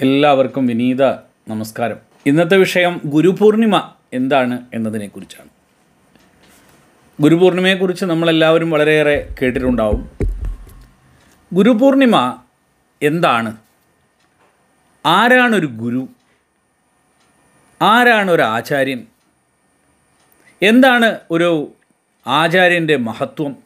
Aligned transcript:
എല്ലാവർക്കും 0.00 0.66
വിനീത 0.66 1.04
നമസ്കാരം. 1.48 1.96
ഇന്നത്തെ 2.26 2.56
വിഷയം 2.56 3.00
ഗുരുപൂർണിമ 3.04 3.92
എന്താണ് 4.12 4.60
എന്നതിനെക്കുറിച്ചാണ്. 4.74 5.48
ഗുരുപൂർണിമയെക്കുറിച്ച് 7.20 8.04
നമ്മളെല്ലാവരും 8.04 8.70
വളരെയേറെ 8.70 9.34
കേട്ടിട്ടുണ്ടാവും. 9.42 10.10
ഗുരുപൂർണിമ 11.52 12.42
എന്താണ്? 13.02 13.56
ആരാണൊരു 15.06 15.66
ഗുരു? 15.66 16.08
ആരാണ് 17.82 18.30
ഒരു 18.30 18.42
ആചാര്യൻ? 18.42 19.06
എന്താണ് 20.62 21.18
ഒരു 21.30 21.72
ആചാര്യന്റെ 22.26 22.96
മഹത്വം? 22.96 23.56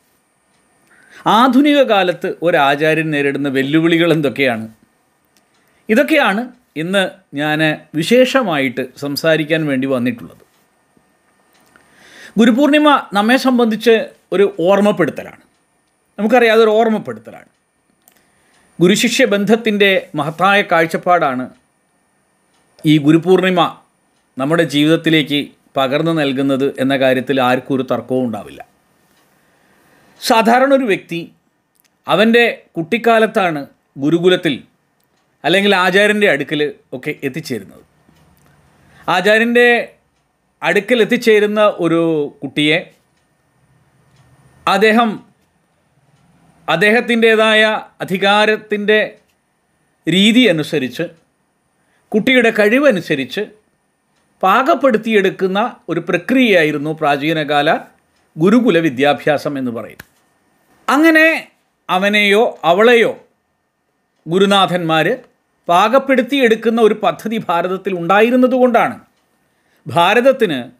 ആധുനിക 1.27 1.83
കാലത്ത് 1.83 2.35
ഒരു 2.43 2.57
ആചാര്യൻ 2.57 3.11
നേരിടുന്ന 3.11 3.49
വെല്ലുവിളികൾ 3.49 4.13
എന്തൊക്കെയാണ്? 4.13 4.82
ഇതൊക്കെയാണ് 5.91 6.49
ഇന്ന് 6.77 7.11
ഞാൻ 7.35 7.79
വിശേഷമായിട്ട് 7.95 8.99
സംസാരിക്കാൻ 8.99 9.67
വേണ്ടി 9.67 9.87
വന്നിട്ടുള്ളത്. 9.87 10.37
ഗുരുപൂർണിമ 12.39 13.09
നമ്മെ 13.13 13.37
സംബന്ധിച്ച് 13.37 14.07
ഒരു 14.33 14.55
ഓർമ്മപ്പെടുത്തലാണ്. 14.61 15.41
നമുക്കറിയാം 16.19 16.55
അതൊരു 16.55 16.71
ഓർമ്മപ്പെടുത്തലാണ്. 16.71 17.45
ഗുരുശിഷ്യ 18.81 19.25
ബന്ധത്തിന്റെ 19.25 20.11
മഹത്തായ 20.15 20.63
കാഴ്ചപ്പാടാണ് 20.63 21.51
ഈ 22.87 22.99
ഗുരുപൂർണിമ 22.99 23.81
നമ്മുടെ 24.39 24.63
ജീവിതത്തിലേക്ക് 24.63 25.49
പകർന്നു 25.77 26.13
നൽകുന്നത് 26.13 26.75
എന്ന 26.81 26.97
കാര്യത്തിൽ 26.97 27.41
ആർക്കും 27.41 27.77
ഒരു 27.77 27.87
തർക്കവും 27.91 28.25
ഉണ്ടാവില്ല. 28.25 28.67
സാധാരണ 30.21 30.75
ഒരു 30.75 30.85
വ്യക്തി 30.85 31.33
അവന്റെ 32.09 32.63
കുട്ടിക്കാലത്താണ് 32.77 33.67
ഗുരുകുലത്തിൽ 33.99 34.72
അല്ലെങ്കിൽ 35.45 35.77
ആചാര്യന്റെ 35.77 36.31
അടുക്കൽ 36.31 36.75
ഒക്കെ 36.93 37.15
എത്തിച്ചേരുന്നത്. 37.23 37.83
ആചാര്യന്റെ 39.09 39.95
അടുക്കൽ 40.63 41.01
എത്തിച്ചേരുന്ന 41.01 41.61
ഒരു 41.61 42.35
കുട്ടിയെ 42.43 42.91
അദ്ദേഹം 44.69 45.25
അദ്ദേഹത്തിന്റേതായ 46.69 47.87
അധികാരത്തിന്റെ 48.01 49.19
രീതി 50.09 50.41
അനുസരിച്ച് 50.41 51.03
കുട്ടിയുടെ 52.09 52.53
കഴിവനുസരിച്ച് 52.59 53.41
പാകപ്പെടുത്തിയെടുക്കുന്ന 54.43 55.77
ഒരു 55.89 56.01
പ്രക്രിയയായിരുന്നു 56.01 56.91
പ്രാചീനകാല 56.91 57.79
ഗുരുകുല 58.37 58.79
വിദ്യാഭ്യാസം 58.79 59.59
എന്ന് 59.59 59.71
പറയുന്നത്. 59.71 60.09
അങ്ങനെ 60.89 61.49
അവനെയോ 61.91 62.59
അവളെയോ 62.65 63.27
ഗുരുനാഥന്മാർ 64.27 65.19
പാകപ്പെടുത്തിയെടുക്കുന്ന 65.69 66.81
ഒരു 66.81 66.95
പദ്ധതി 66.95 67.43
ഭാരതത്തിൽ 67.49 67.99
ഉണ്ടായിരുന്നതുകൊണ്ടാണ് 67.99 69.01
ഭാരതത്തിന് 69.87 70.71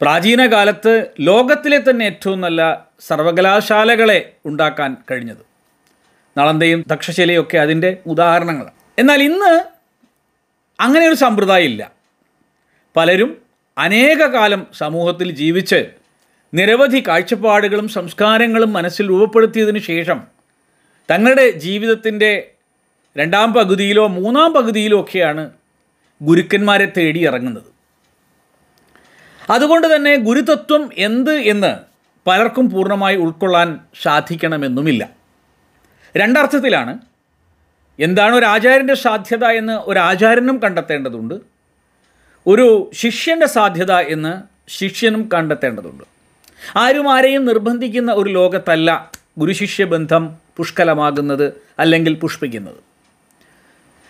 പ്രാചീന 0.00 0.46
കാലത്ത് 0.46 1.06
ലോകത്തിലെ 1.20 1.78
തന്നെ 1.78 2.04
ഏറ്റവും 2.04 2.40
നല്ല 2.40 2.86
സർവകലാശാലകളെ 3.00 4.32
ഉണ്ടാക്കാൻ 4.46 4.96
കഴിഞ്ഞത്. 5.10 5.50
നളന്തയും 6.38 6.84
തക്ഷശിലയും 6.92 7.42
ഒക്കെ 7.42 7.58
അതിന്റെ 7.58 7.96
ഉദാഹരണങ്ങൾ. 8.06 8.66
എന്നാൽ 8.98 9.22
ഇന്ന് 9.22 9.64
അങ്ങനെ 10.80 11.08
ഒരു 11.08 11.14
സമ്പ്രദായം 11.14 11.64
ഇല്ല. 11.64 11.92
പലരും 12.96 13.42
അനേക 13.78 14.26
കാലം 14.26 14.66
സമൂഹത്തിൽ 14.72 15.30
ജീവിച്ച് 15.30 15.86
നിരവധി 16.54 17.04
കാഴ്ചപ്പാടുകളും 17.08 17.88
സംസ്കാരങ്ങളും 17.88 18.72
മനസ്സിൽ 18.72 19.08
രൂപപ്പെടുത്തിയതിന് 19.08 19.78
ശേഷം 19.78 20.22
തങ്ങളുടെ 21.10 21.50
ജീവിതത്തിന്റെ 21.50 22.50
രണ്ടാം 23.16 23.52
പകുതിയിലോ 23.52 24.06
മൂന്നാം 24.06 24.52
പകുതിയിലോ 24.52 25.00
ഒക്കെയാണ് 25.00 25.50
ഗുരുക്കന്മാരെ 26.22 26.92
തേടി 26.96 27.26
ഇറങ്ങുന്നത്. 27.26 27.62
അതുകൊണ്ട് 29.50 29.96
തന്നെ 29.96 30.16
ഗുരുതത്വം 30.16 30.90
എന്ത് 30.96 31.32
എന്ന് 31.32 31.78
പലർക്കും 32.26 32.70
പൂർണമായി 32.70 33.16
ഉൾക്കൊള്ളാൻ 33.16 33.80
സാധിക്കണമെന്നുമില്ല. 34.02 35.10
രണ്ടർത്ഥത്തിലാണ് 36.16 36.98
എന്താണ് 37.98 38.34
ഒരു 38.34 38.46
ആചാര്യന്റെ 38.46 38.94
സാധ്യത 38.94 39.44
എന്ന് 39.44 39.72
ഒരു 39.72 39.98
ആചാര്യനും 39.98 40.58
കണ്ടെത്തേണ്ടതുണ്ട്. 40.58 41.34
ഒരു 42.46 42.90
ശിഷ്യന്റെ 42.94 43.46
സാധ്യത 43.46 43.92
എന്ന് 43.92 44.42
ശിഷ്യനും 44.70 45.28
കണ്ടെത്തേണ്ടതുണ്ട്. 45.34 46.04
ആരും 46.76 47.12
ആരെയും 47.12 47.44
നിർബന്ധിക്കുന്ന 47.44 48.12
ഒരു 48.12 48.30
ലോകത്തല്ല 48.30 49.10
ഗുരുശിഷ്യ 49.38 49.84
ബന്ധം 49.84 50.36
പുഷ്കലമാകുന്നത് 50.56 51.52
അല്ലെങ്കിൽ 51.78 52.14
പുഷ്പിക്കുന്നത്. 52.14 52.89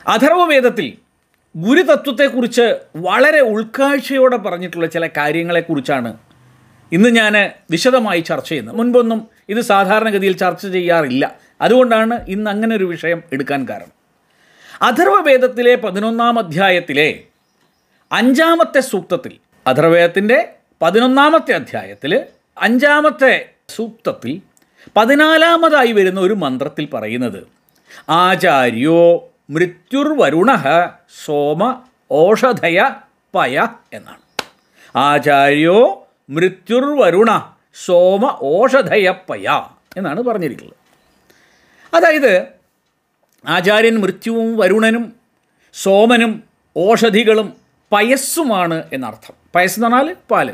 അഥർവവേദത്തിൽ 0.09 0.99
ഗുരുതത്വത്തെക്കുറിച്ച് 1.57 2.77
വളരെ 2.97 3.41
ഉൾക്കാഴ്ചയോടെ 3.41 4.37
പറഞ്ഞിട്ടുള്ള 4.37 4.87
ചില 4.87 5.07
കാര്യങ്ങളെക്കുറിച്ചാണ് 5.07 6.17
ഇന്ന് 6.93 7.09
ഞാൻ 7.09 7.51
വിശദമായി 7.71 8.21
ചർച്ച 8.21 8.49
ചെയ്യുന്നത്. 8.49 8.77
മുൻപൊന്നും 8.77 9.29
ഇത് 9.49 9.61
സാധാരണഗതിയിൽ 9.61 10.37
ചർച്ച 10.37 10.67
ചെയ്യാറില്ല. 10.67 11.35
അതുകൊണ്ടാണ് 11.61 12.27
ഇന്ന് 12.29 12.51
അങ്ങനെ 12.51 12.77
ഒരു 12.77 12.85
വിഷയം 12.85 13.23
എടുക്കാൻ 13.33 13.69
കാരണം. 13.69 13.93
അഥർവവേദത്തിലെ 14.83 15.75
പതിനൊന്നാം 15.75 16.39
അധ്യായത്തിലെ 16.39 17.21
അഞ്ചാമത്തെ 18.13 18.81
സൂക്തത്തിൽ 18.81 19.37
അഥർവേദത്തിന്റെ 19.67 20.53
പതിനൊന്നാമത്തെ 20.83 21.53
അധ്യായത്തിൽ 21.53 22.25
അഞ്ചാമത്തെ 22.59 23.51
സൂക്തത്തിൽ 23.69 24.41
പതിനാലാമതായി 24.97 25.93
വരുന്ന 25.93 26.21
ഒരു 26.21 26.35
മന്ത്രത്തിൽ 26.35 26.89
പറയുന്നത് 26.95 27.47
ആചാര്യോ 28.11 29.30
മൃത്യുർവരുണ 29.51 30.51
സോമ 31.25 31.83
ഓഷധയ 32.11 32.91
പയ 33.35 33.67
എന്നാണ്. 33.93 34.23
ആചാര്യോ 34.97 36.09
മൃത്യുർവരുണ 36.31 37.31
സോമ 37.85 38.39
ഓഷധയ 38.43 39.15
പയ 39.31 39.47
എന്നാണ് 39.97 40.21
പറഞ്ഞിരിക്കുന്നത്. 40.21 40.77
അതായത് 41.95 42.33
ആചാര്യൻ 43.49 43.97
മൃത്യുവും 44.01 44.57
വരുണനും 44.57 45.13
സോമനും 45.75 46.45
ഓഷധികളും 46.77 47.57
പയസ്സുമാണ് 47.93 48.85
എന്നർത്ഥം. 48.93 49.35
പയസ് 49.55 49.79
എന്ന് 49.79 49.97
പറഞ്ഞാൽ 49.97 50.17
പാൽ. 50.31 50.49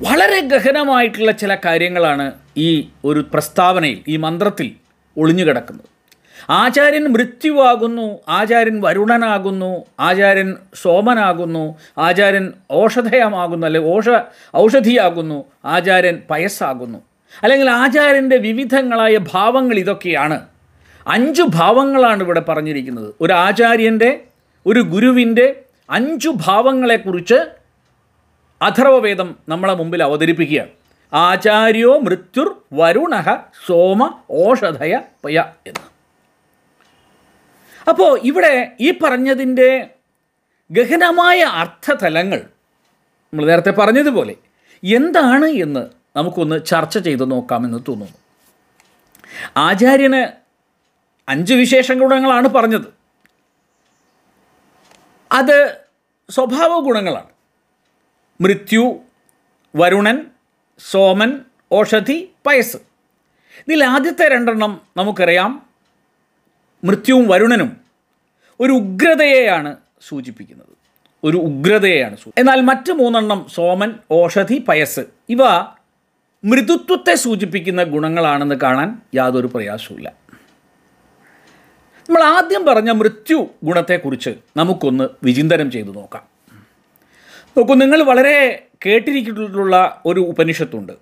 വളരെ 0.00 0.40
ഗഹനമായിട്ടുള്ള 0.40 1.32
ചില 1.32 1.54
കാര്യങ്ങളാണ് 1.54 2.32
ഈ 2.56 2.90
ഒരു 3.04 3.20
പ്രസ്താവനയിൽ 3.32 4.04
ഈ 4.08 4.16
മന്ത്രത്തിൽ 4.16 4.68
ഒളിഞ്ഞു 5.16 5.44
കിടക്കുന്നത് 5.44 5.91
ആചാര്യൻ 6.50 7.08
മൃത്യുവാകുന്നു 7.08 8.18
ആചാര്യൻ 8.28 8.82
വരുണനാകുന്നു 8.82 9.84
ആചാര്യൻ 10.00 10.56
സോമനാകുന്നു 10.82 11.78
ആചാര്യൻ 11.98 12.52
ഔഷധയമാകുന്നു 12.72 13.66
അല്ലെ 13.66 13.80
ഓഷ 13.80 14.08
ഔഷധിയാകുന്നു 14.56 15.44
ആചാര്യൻ 15.64 16.22
പയസ്സാകുന്നു. 16.30 16.98
അല്ലെങ്കിൽ 17.42 17.70
ആചാര്യന്റെ 17.70 18.36
വിവിധങ്ങളായ 18.36 19.18
ഭാവങ്ങൾ 19.32 19.78
ഇതൊക്കെയാണ്. 19.78 20.40
അഞ്ച് 21.08 21.42
ഭാവങ്ങളാണ് 21.42 22.22
ഇവിടെ 22.22 22.40
പറഞ്ഞിരിക്കുന്നത്. 22.40 23.14
ഒരു 23.20 23.32
ആചാര്യന്റെ 23.32 24.20
ഒരു 24.66 24.80
ഗുരുവിന്റെ 24.80 25.62
അഞ്ചു 25.90 26.32
ഭാവങ്ങളെക്കുറിച്ച് 26.36 27.34
അഥർവവേദം 28.62 29.36
നമ്മളെ 29.48 29.74
മുമ്പിൽ 29.74 30.02
അവതരിപ്പിക്കുകയാണ്. 30.02 30.68
ആചാര്യോ 31.14 31.98
മൃത്യുർ 31.98 32.54
വരുണഹ 32.72 33.34
സോമ 33.66 34.18
ഓഷധയ 34.30 34.98
പയ 35.24 35.44
എന്ന്. 35.66 35.91
അപ്പോൾ 37.88 38.20
ഇവിടെ 38.22 38.76
ഈ 38.80 38.98
പറഞ്ഞതിന്റെ 38.98 39.90
ഗഹനമായ 40.70 41.42
അർത്ഥതലങ്ങൾ 41.42 42.38
നമ്മൾ 43.32 43.46
നേരത്തെ 43.46 43.70
പറഞ്ഞതുപോലെ 43.70 44.34
എന്താണ് 44.84 45.44
എന്ന് 45.44 45.90
നമുക്കൊന്ന് 46.16 46.64
ചർച്ച 46.64 46.98
ചെയ്ത് 46.98 47.30
നോക്കാമെന്ന് 47.30 47.78
തോന്നുന്നു. 47.88 48.18
ആചാര്യന് 49.56 50.32
അഞ്ച് 51.28 51.54
വിശേഷ 51.54 51.92
ഗുണങ്ങളാണ് 51.92 52.48
പറഞ്ഞത്. 52.48 52.94
അത് 55.32 55.76
സ്വഭാവ 56.30 56.80
ഗുണങ്ങളാണ്. 56.80 57.26
മൃത്യു 58.40 58.98
വരുണൻ 59.76 60.26
സോമൻ 60.78 61.40
ഓഷധി 61.72 62.30
പയസ്. 62.46 62.76
ഇതിൽ 63.68 63.84
ആദ്യത്തെ 63.84 64.28
രണ്ടെണ്ണം 64.28 64.80
നമുക്കറിയാം. 64.96 65.71
മൃത്യുവും 66.84 67.28
വരുണനും 67.28 67.76
ഒരു 68.60 68.72
ഉഗ്രതയെയാണ് 68.72 69.76
സൂചിപ്പിക്കുന്നത്. 70.08 70.66
ഒരു 71.24 71.36
ഉഗ്രതയെയാണ് 71.36 72.16
എന്നാൽ 72.38 72.60
മറ്റ് 72.60 72.92
മൂന്നെണ്ണം 72.92 73.46
സോമൻ 73.54 73.94
ഓഷധി 74.10 74.64
പയസ് 74.68 75.00
ഇവ 75.28 75.38
മൃദുത്വത്തെ 76.44 77.14
സൂചിപ്പിക്കുന്ന 77.14 77.82
ഗുണങ്ങളാണെന്ന് 77.82 78.54
കാണാൻ 78.54 79.00
യാതൊരു 79.14 79.46
പ്രയാസവുമില്ല. 79.46 80.12
നമ്മൾ 82.08 82.22
ആദ്യം 82.22 82.64
പറഞ്ഞ 82.64 82.90
മൃത്യു 82.90 83.50
ഗുണത്തെക്കുറിച്ച് 83.64 84.30
നമുക്കൊന്ന് 84.56 85.08
വിചിന്തനം 85.22 85.70
ചെയ്തു 85.70 85.90
നോക്കാം. 85.90 86.22
നോക്കൂ 87.58 87.74
നിങ്ങൾ 87.74 88.02
വളരെ 88.02 88.66
കേട്ടിരിക്കുള്ള 88.86 90.02
ഒരു 90.06 90.20
ഉപനിഷത്തുണ്ട്. 90.20 90.92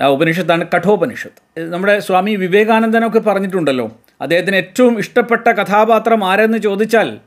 ആ 0.00 0.06
ഉപനിഷത്താണ് 0.06 0.66
കഠോപനിഷത്ത്. 0.76 1.72
നമ്മുടെ 1.72 2.00
സ്വാമി 2.00 2.36
വിവേകാനന്ദനൊക്കെ 2.36 3.18
പറഞ്ഞിട്ടുണ്ടല്ലോ 3.18 4.00
അദ്ദേഹത്തിന് 4.20 4.56
ഏറ്റവും 4.56 4.98
ഇഷ്ടപ്പെട്ട 4.98 5.48
കഥാപാത്രം 5.48 6.24
ആരെന്ന് 6.24 6.58
ചോദിച്ചാൽ 6.58 7.20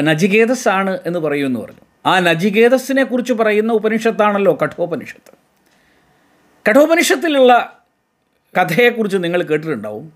നജികേതസ് 0.00 0.68
ആണ് 0.68 0.98
എന്ന് 1.06 1.18
പറയുമെന്ന് 1.18 1.60
പറഞ്ഞു. 1.60 1.80
ആ 2.06 2.18
നജികേതസിനെ 2.18 3.04
കുറിച്ച് 3.04 3.32
പറയുന്ന 3.32 3.72
ഉപനിഷത്താണല്ലോ 3.72 4.58
കഠോപനിഷത്ത്. 4.62 5.34
കഠോപനിഷത്തിലുള്ള 6.70 7.82
കഥയെക്കുറിച്ച് 8.60 9.18
നിങ്ങൾ 9.24 9.42
കേട്ടിട്ടുണ്ടാവും. 9.42 10.12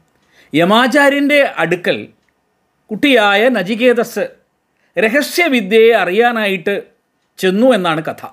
യമാചാര്യന്റെ 0.55 1.53
അടുക്കൽ 1.57 2.09
കുട്ടിയായ 2.91 3.49
നജികേതസ് 3.49 4.29
രഹസ്യവിദ്യയെ 4.99 5.93
അറിയാനായിട്ട് 5.93 6.83
ചെന്നു 7.39 7.67
എന്നാണ് 7.73 8.03
കഥ. 8.05 8.27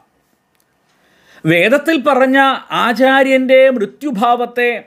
വേദത്തിൽ 1.45 2.01
പറഞ്ഞ 2.01 2.38
ആചാര്യന്റെ 2.71 3.69
മൃത്യുഭാവത്തെ 3.69 4.83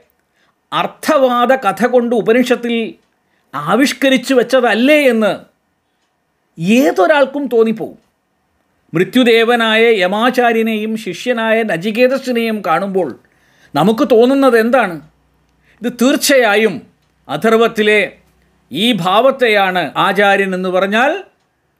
അർത്ഥവാദ 0.76 1.52
കഥ 1.54 1.86
കൊണ്ട് 1.86 2.16
ഉപനിഷത്തിൽ 2.16 2.94
ആവിഷ്കരിച്ചു 3.54 4.34
വെച്ചതല്ലേ 4.34 4.98
എന്ന് 5.02 5.32
ഏതൊരാൾക്കും 6.60 7.46
തോന്നിപ്പോവും. 7.46 7.98
മൃത്യുദേവനായ 8.94 9.82
യമാചാര്യനെയും 9.86 10.96
ശിഷ്യനായ 10.96 11.62
നചികേതസിനെയും 11.62 12.62
കാണുമ്പോൾ 12.66 13.18
നമുക്ക് 13.74 14.08
തോന്നുന്നത് 14.12 14.58
എന്താണ്? 14.58 15.00
ഇത് 15.82 15.92
തീർച്ചയായും 16.02 16.82
അഥർവത്തിലെ 17.28 18.12
ഈ 18.72 18.92
ഭാവത്തെയാണ് 18.92 19.92
ആചാര്യൻ 19.96 20.54
എന്ന് 20.54 20.68
പറഞ്ഞാൽ 20.68 21.24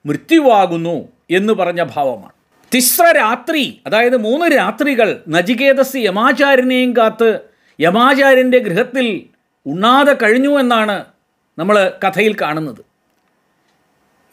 മൃത്യുവാകുന്നു 0.06 1.08
എന്ന് 1.30 1.52
പറഞ്ഞ 1.52 1.82
ഭാവമാണ്. 1.82 2.32
തിസ്ര 2.74 3.04
രാത്രി 3.04 3.80
അതായത് 3.86 4.16
മൂന്ന് 4.16 4.56
രാത്രികൾ 4.56 5.20
നചികേതസ് 5.28 5.96
യമാചാര്യനെയും 5.96 6.96
കാത്ത് 6.96 7.55
യമാചാര്യന്റെ 7.80 8.58
ഗൃഹത്തിൽ 8.58 9.30
ഉണ്ണാതെ 9.66 10.12
കഴിഞ്ഞു 10.12 10.60
എന്നാണ് 10.60 11.04
നമ്മൾ 11.58 11.92
കഥയിൽ 12.04 12.36
കാണുന്നത്. 12.40 12.80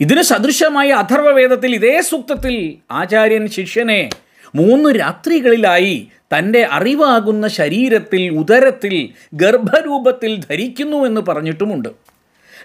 ഇതിന് 0.02 0.22
സദൃശമായ 0.22 0.92
അഥർവവേദത്തിൽ 0.92 1.76
ഇതേ 1.76 2.02
സൂക്തത്തിൽ 2.02 2.78
ആചാര്യൻ 2.92 3.48
ശിഷ്യനെ 3.48 4.10
മൂന്ന് 4.56 5.00
രാത്രികളിലായി 5.00 6.08
തന്റെ 6.38 6.64
അറിവാകുന്ന 6.66 7.48
ശരീരത്തിൽ 7.48 8.30
ഉദരത്തിൽ 8.30 9.14
ഗർഭരൂപത്തിൽ 9.34 10.40
ധരിക്കുന്നു 10.40 10.98
എന്ന് 10.98 11.22
പറഞ്ഞിട്ടുമുണ്ട്. 11.22 11.90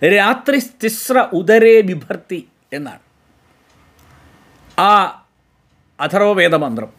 രാത്രി 0.04 0.58
സ്തിസ്ര 0.58 1.26
ഉദരേ 1.32 1.80
വിഭർത്തി 1.80 2.48
എന്നാണ് 2.72 3.04
ആ 4.80 5.24
അഥർവവേദ 6.00 6.54
മന്ത്രം 6.54 6.90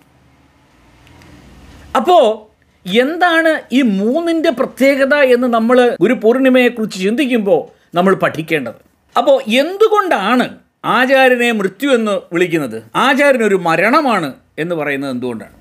അപ്പോൾ 1.96 2.49
എന്താണ് 2.86 3.62
ഈ 3.72 3.82
മൂന്നിന്റെ 3.82 4.50
പ്രത്യേകത 4.50 5.16
എന്ന് 5.16 5.48
നമ്മൾ 5.48 5.98
ഗുരു 6.02 6.14
പൂർണിമയെക്കുറിച്ച് 6.14 7.00
ചിന്തിക്കുമ്പോൾ 7.00 7.80
നമ്മൾ 7.98 8.16
പഠിക്കേണ്ടത്? 8.16 8.74
അപ്പോൾ 9.18 9.44
എന്തുകൊണ്ടാണ് 9.44 10.58
ആചാര്യനെ 10.86 11.52
മൃത്യു 11.52 11.90
എന്ന് 11.90 12.34
വിളിക്കുന്നത്? 12.34 12.84
ആചാര്യൻ 12.96 13.44
ഒരു 13.44 13.56
മരണമാണ് 13.56 14.34
എന്ന് 14.60 14.76
പറയുന്നത് 14.76 15.12
എന്തുകൊണ്ടാണ്? 15.12 15.52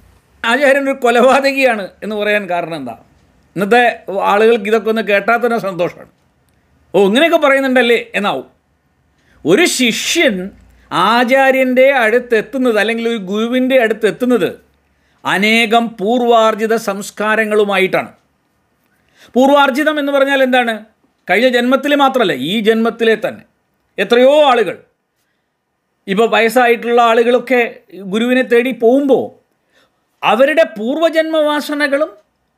ആചാര്യൻ 0.45 0.85
ഒരു 0.85 0.99
കൊലപാതകിയാണ് 1.03 1.89
എന്ന് 2.03 2.17
പറയാൻ 2.17 2.51
കാരണം 2.51 2.75
എന്താ? 2.75 2.93
ഇന്നത്തെ 3.57 4.01
ആളുകൾക്ക് 4.21 4.65
ഇതൊക്കെ 4.65 4.89
ഒന്ന് 4.89 5.03
കേട്ടാൽ 5.03 5.47
തന്നെ 5.47 5.59
സന്തോഷമാണ്. 5.59 6.09
ഓ 6.95 7.07
ഇങ്ങനെയൊക്കെ 7.07 7.39
പറയുന്നുണ്ടല്ലേ? 7.39 8.07
എന്നാവും. 8.15 8.45
ഒരു 9.45 9.65
ശിഷ്യൻ 9.65 10.51
ആചാര്യന്റെ 10.93 11.91
അടുത്തെത്തുന്നത് 11.91 12.79
അല്ലെങ്കിൽ 12.79 13.09
ഒരു 13.09 13.17
ഗുരുവിന്റെ 13.17 13.81
അടുത്തെത്തുന്നത് 13.81 14.68
അനേകം 15.25 15.97
പൂർവാർജിത 16.01 16.77
സംസ്കാരങ്ങളുമായിട്ടാണ്. 16.77 18.09
പൂർവാർജിതം 19.35 19.99
എന്ന് 19.99 20.13
പറഞ്ഞാൽ 20.13 20.43
എന്താണ്? 20.43 20.85
കഴിഞ്ഞ 21.31 21.49
ജന്മത്തിൽ 21.49 21.95
മാത്രമല്ല 21.95 22.33
ഈ 22.33 22.61
ജന്മത്തിലെ 22.61 23.15
തന്നെ. 23.15 23.43
എത്രയോ 23.99 24.43
ആളുകൾ. 24.43 24.79
ഇപ്പോൾ 26.07 26.31
വയസ്സായിട്ടുള്ള 26.31 27.03
ആളുകളൊക്കെ 27.03 27.77
ഗുരുവിനെ 27.95 28.43
തേടി 28.43 28.71
പോകുമ്പോൾ 28.71 29.39
അവരുടെ 30.23 30.63
പൂർവജന്മവാസനകളും 30.63 32.11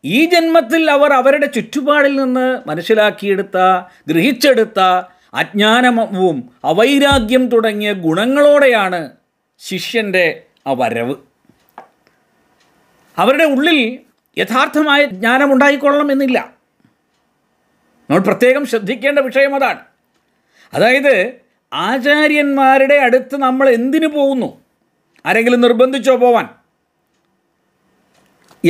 ഈ 0.04 0.24
ജന്മത്തിൽ 0.24 0.90
അവർ 0.90 1.12
അവരുടെ 1.12 1.46
ചുറ്റുപാടിൽ 1.46 2.16
നിന്ന് 2.16 2.68
മനസ്സിലാക്കിയെടുത്ത 2.68 3.84
ഗ്രഹിച്ചെടുത്ത 4.08 4.80
അജ്ഞാനവും 5.34 6.50
അവൈരാഗ്യം 6.64 7.46
തുടങ്ങിയ 7.46 7.92
ഗുണങ്ങളോടെയാണ് 7.92 9.10
ശിഷ്യന്റെ 9.58 10.42
ആ 10.66 10.72
വരവ്. 10.72 11.29
അവരുടെ 13.18 13.44
ഉള്ളിൽ 13.44 14.00
യഥാർത്ഥമായ 14.38 15.04
ജ്ഞാനം 15.04 15.52
ഉണ്ടായിക്കൊള്ളണം 15.52 16.12
എന്നില്ല. 16.12 16.38
നമ്മൾ 18.10 18.18
പ്രത്യേകം 18.18 18.66
ശ്രദ്ധിക്കേണ്ട 18.66 19.18
വിഷയം 19.18 19.54
അതാണ്. 19.54 19.80
അതായത് 20.74 21.40
ആചാര്യന്മാരുടെ 21.72 22.94
അടുത്ത് 22.94 23.36
നമ്മൾ 23.36 23.68
എന്തിനു 23.68 24.06
പോകുന്നു? 24.06 24.64
ആരെങ്കിലും 25.26 25.60
നിർബന്ധിച്ചോ 25.60 26.16
പോവാൻ? 26.16 26.48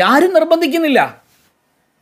ആരും 0.04 0.34
നിർബന്ധിക്കുന്നില്ല. 0.34 1.22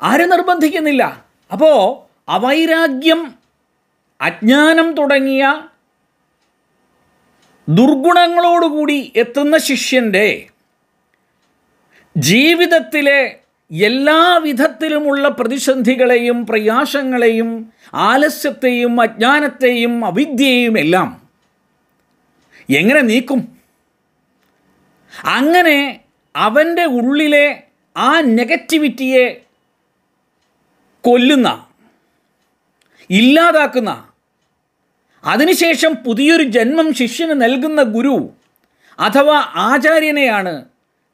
ആരും 0.02 0.31
നിർബന്ധിക്കുന്നില്ല. 0.31 1.25
അപ്പോൾ 1.52 2.08
അവൈരാഗ്യം 2.29 3.35
അജ്ഞാനം 4.20 4.94
തുടങ്ങിയ 4.94 5.62
ദുർഗുണങ്ങളോടുകൂടി 7.69 9.12
എത്തുന്ന 9.17 9.58
ശിഷ്യന്റെ 9.58 10.46
ജീവിതത്തിലെ 12.19 13.41
എല്ലാ 13.70 14.37
വിധത്തിലുമുള്ള 14.37 15.29
പ്രതിസന്ധികളെയും 15.29 16.47
പ്രയാസങ്ങളെയും 16.47 17.73
ആലസ്യത്തെയും 17.94 19.00
അജ്ഞാനത്തെയും 19.00 20.05
അവിദ്യയെയും 20.05 20.79
എല്ലാം 20.79 21.29
എങ്ങനെ 22.70 23.00
നീക്കും? 23.00 23.59
അങ്ങനെ 25.26 26.00
അവന്റെ 26.37 26.85
ഉള്ളിലെ 26.85 27.62
ആ 27.97 28.21
നെഗറ്റിവിറ്റിയെ 28.21 29.44
കൊല്ലുന്ന 31.05 31.67
ഇല്ലാതാക്കുന്ന 33.11 34.09
അതിനുശേഷം 35.25 35.94
പുതിയൊരു 35.94 36.43
ജന്മം 36.43 36.94
ശിഷ്യന് 36.94 37.43
നൽകുന്ന 37.43 37.82
ഗുരു 37.82 38.31
അഥവാ 38.99 39.53
ആചാര്യനെയാണ് 39.55 40.64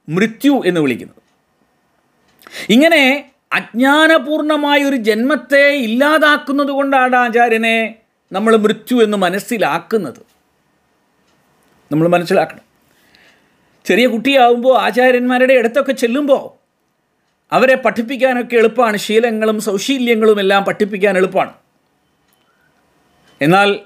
മൃത്യു 0.09 0.63
എന്ന് 0.67 0.81
വിളിക്കുന്നത്. 0.81 1.23
ഇങ്ങനെ 2.69 3.31
അജ്ഞാനപൂർണമായ 3.53 4.85
ഒരു 4.85 4.97
ജന്മത്തെ 4.97 5.69
ഇല്ലാതാക്കുന്നത് 5.69 6.69
കൊണ്ടാണ് 6.69 7.17
ആചാര്യനെ 7.17 7.95
നമ്മൾ 8.33 8.57
മൃത്യു 8.57 9.03
എന്ന് 9.03 9.17
മനസ്സിലാക്കുന്നത്. 9.17 10.23
നമ്മൾ 11.93 12.09
മനസ്സിലാക്കണം. 12.09 12.61
ചെറിയ 13.85 14.07
കുട്ടിയാവുമ്പോൾ 14.07 14.79
ആചാര്യന്മാരുടെ 14.79 15.55
അടുത്തൊക്കെ 15.55 15.93
ചെല്ലുമ്പോൾ 15.93 16.65
അവരെ 17.55 17.75
പഠിപ്പിക്കാനൊക്കെ 17.75 18.57
എളുപ്പമാണ്. 18.57 18.97
ശീലങ്ങളും 18.97 19.61
സൗശീല്യങ്ങളും 19.61 20.41
എല്ലാം 20.41 20.65
പഠിപ്പിക്കാൻ 20.65 21.17
എളുപ്പമാണ്. 21.17 21.53
എന്നാൽ 23.43 23.81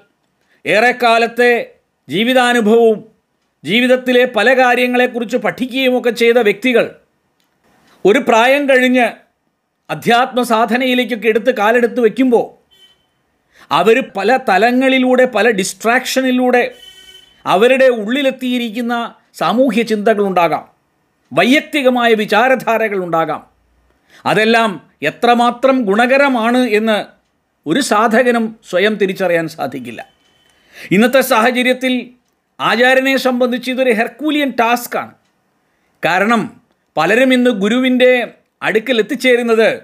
ഏറെക്കാലത്തെ 0.67 1.75
ജീവിതാനുഭവവും 2.09 3.18
ജീവിതത്തിലെ 3.65 4.25
പല 4.25 4.65
കാര്യങ്ങളെക്കുറിച്ച് 4.65 5.37
പഠിക്കുകയുമൊക്കെ 5.37 6.11
ചെയ്ത 6.11 6.35
വ്യക്തികൾ 6.35 6.97
ഒരു 8.05 8.19
പ്രായം 8.19 8.69
കഴിഞ്ഞ് 8.69 9.11
അധ്യാത്മ 9.91 10.43
സാധനയിലേക്കൊക്കെ 10.43 11.29
എടുത്ത് 11.29 11.55
കാലെടുത്ത് 11.55 12.01
വയ്ക്കുമ്പോൾ 12.01 12.59
അവർ 13.73 14.11
പല 14.17 14.39
തലങ്ങളിലൂടെ 14.49 15.25
പല 15.25 15.51
ഡിസ്ട്രാക്ഷനിലൂടെ 15.51 16.75
അവരുടെ 17.47 17.85
ഉള്ളിലെത്തിയിരിക്കുന്ന 17.85 19.15
സാമൂഹ്യ 19.35 19.83
ചിന്തകളുണ്ടാകാം 19.83 20.69
വൈയക്തികമായ 21.33 22.15
വിചാരധാരകളുണ്ടാകാം 22.15 23.47
അതെല്ലാം 24.27 24.91
എത്രമാത്രം 25.03 25.85
ഗുണകരമാണ് 25.85 26.59
എന്ന് 26.59 27.05
ഒരു 27.69 27.81
സാധകനും 27.81 28.57
സ്വയം 28.71 28.95
തിരിച്ചറിയാൻ 28.95 29.49
സാധിക്കില്ല. 29.49 30.09
ഇന്നത്തെ 30.91 31.21
സാഹചര്യത്തിൽ 31.21 32.11
ആചാര്യനെ 32.61 33.17
സംബന്ധിച്ച് 33.17 33.71
ഇതൊരു 33.71 33.91
ഹെർക്കൂലിയൻ 33.91 34.51
ടാസ്ക്കാണ്. 34.51 35.11
കാരണം 36.05 36.61
പലരും 36.97 37.35
ഇന്ന് 37.35 37.51
ഗുരുവിന്റെ 37.51 38.29
അടുക്കൽ 38.63 38.99
എത്തിച്ചേരുന്നത് 38.99 39.83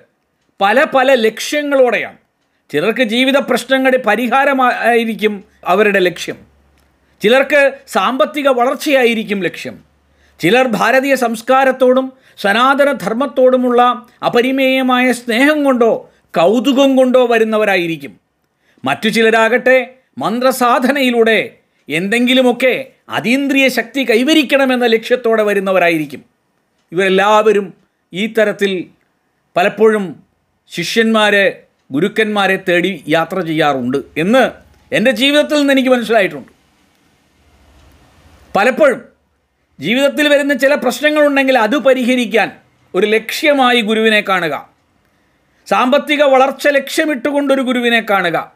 പല 0.61 0.85
പല 0.85 1.15
ലക്ഷ്യങ്ങളോടെയാണ്. 1.15 2.17
ചിലർക്ക് 2.73 3.03
ജീവിത 3.03 3.37
പ്രശ്നങ്ങളുടെ 3.37 3.99
പരിഹാരമായിരിക്കും 3.99 5.45
അവരുടെ 5.65 5.99
ലക്ഷ്യം. 5.99 6.37
ചിലർക്ക് 7.23 7.79
സാമ്പത്തിക 7.89 8.49
വളർച്ചയായിരിക്കും 8.49 9.43
ലക്ഷ്യം. 9.43 9.79
ചിലർ 10.41 10.69
ഭാരതീയ 10.69 11.15
സംസ്കാരത്തോടും 11.15 12.13
സനാതന 12.39 12.93
ധർമ്മത്തോടുമുള്ള 12.93 14.07
അപരിമേയമായ 14.27 15.13
സ്നേഹം 15.13 15.65
കൊണ്ടോ 15.65 16.11
കൗതുകം 16.37 16.97
കൊണ്ടോ 16.97 17.27
വരുന്നവരായിരിക്കും. 17.27 18.21
മറ്റു 18.85 19.09
ചിലരാകട്ടെ 19.09 19.95
മന്ത്രസാധനയിലൂടെ 20.19 21.57
എന്തെങ്കിലുമൊക്കെ 21.89 22.87
അതീന്ദ്രിയ 23.09 23.69
ശക്തി 23.69 24.11
കൈവരിക്കണമെന്ന 24.11 24.87
ലക്ഷ്യത്തോടെ 24.87 25.43
വരുന്നവരായിരിക്കും. 25.43 26.25
ഇവരെല്ലാവരും 26.93 27.75
ഈ 28.13 28.27
തരത്തിൽ 28.27 28.85
പലപ്പോഴും 29.57 30.23
ശിഷ്യന്മാരെ 30.71 31.63
ഗുരുക്കന്മാരെ 31.91 32.57
തേടി 32.69 33.05
യാത്ര 33.09 33.41
ചെയ്യാറുണ്ട് 33.41 33.97
എന്ന് 34.19 34.51
എന്റെ 34.93 35.11
ജീവിതത്തിൽ 35.11 35.59
നിന്ന് 35.59 35.73
എനിക്ക് 35.73 35.91
മനസ്സിലായിട്ടുണ്ട്. 35.91 36.53
പലപ്പോഴും 38.57 39.03
ജീവിതത്തിൽ 39.81 40.29
വരുന്ന 40.29 40.55
ചില 40.55 40.75
പ്രശ്നങ്ങളുണ്ടെങ്കിൽ 40.75 41.59
അത് 41.59 41.79
പരിഹരിക്കാൻ 41.79 42.53
ഒരു 42.95 43.07
ലക്ഷ്യമായി 43.07 43.81
ഗുരുവിനെ 43.81 44.21
കാണുക. 44.21 44.69
സാമ്പത്തിക 45.67 46.23
വളർച്ച 46.23 46.69
ലക്ഷ്യമിട്ടുകൊണ്ടൊരു 46.69 47.63
ഗുരുവിനെ 47.63 48.07
കാണുക. 48.11 48.54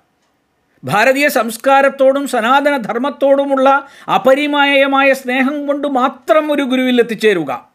ഭാരതീയ 0.84 1.28
സംസ്കാരത്തോടും 1.28 2.28
സനാതന 2.28 2.76
ധർമ്മത്തോടുമുള്ള 2.76 3.88
അപരിമയമായ 4.14 5.12
സ്നേഹം 5.12 5.66
കൊണ്ട് 5.66 5.88
മാത്രം 5.88 6.52
ഒരു 6.52 6.62
ഗുരുവിൽ 6.62 7.00
എത്തിച്ചേരുക. 7.00 7.68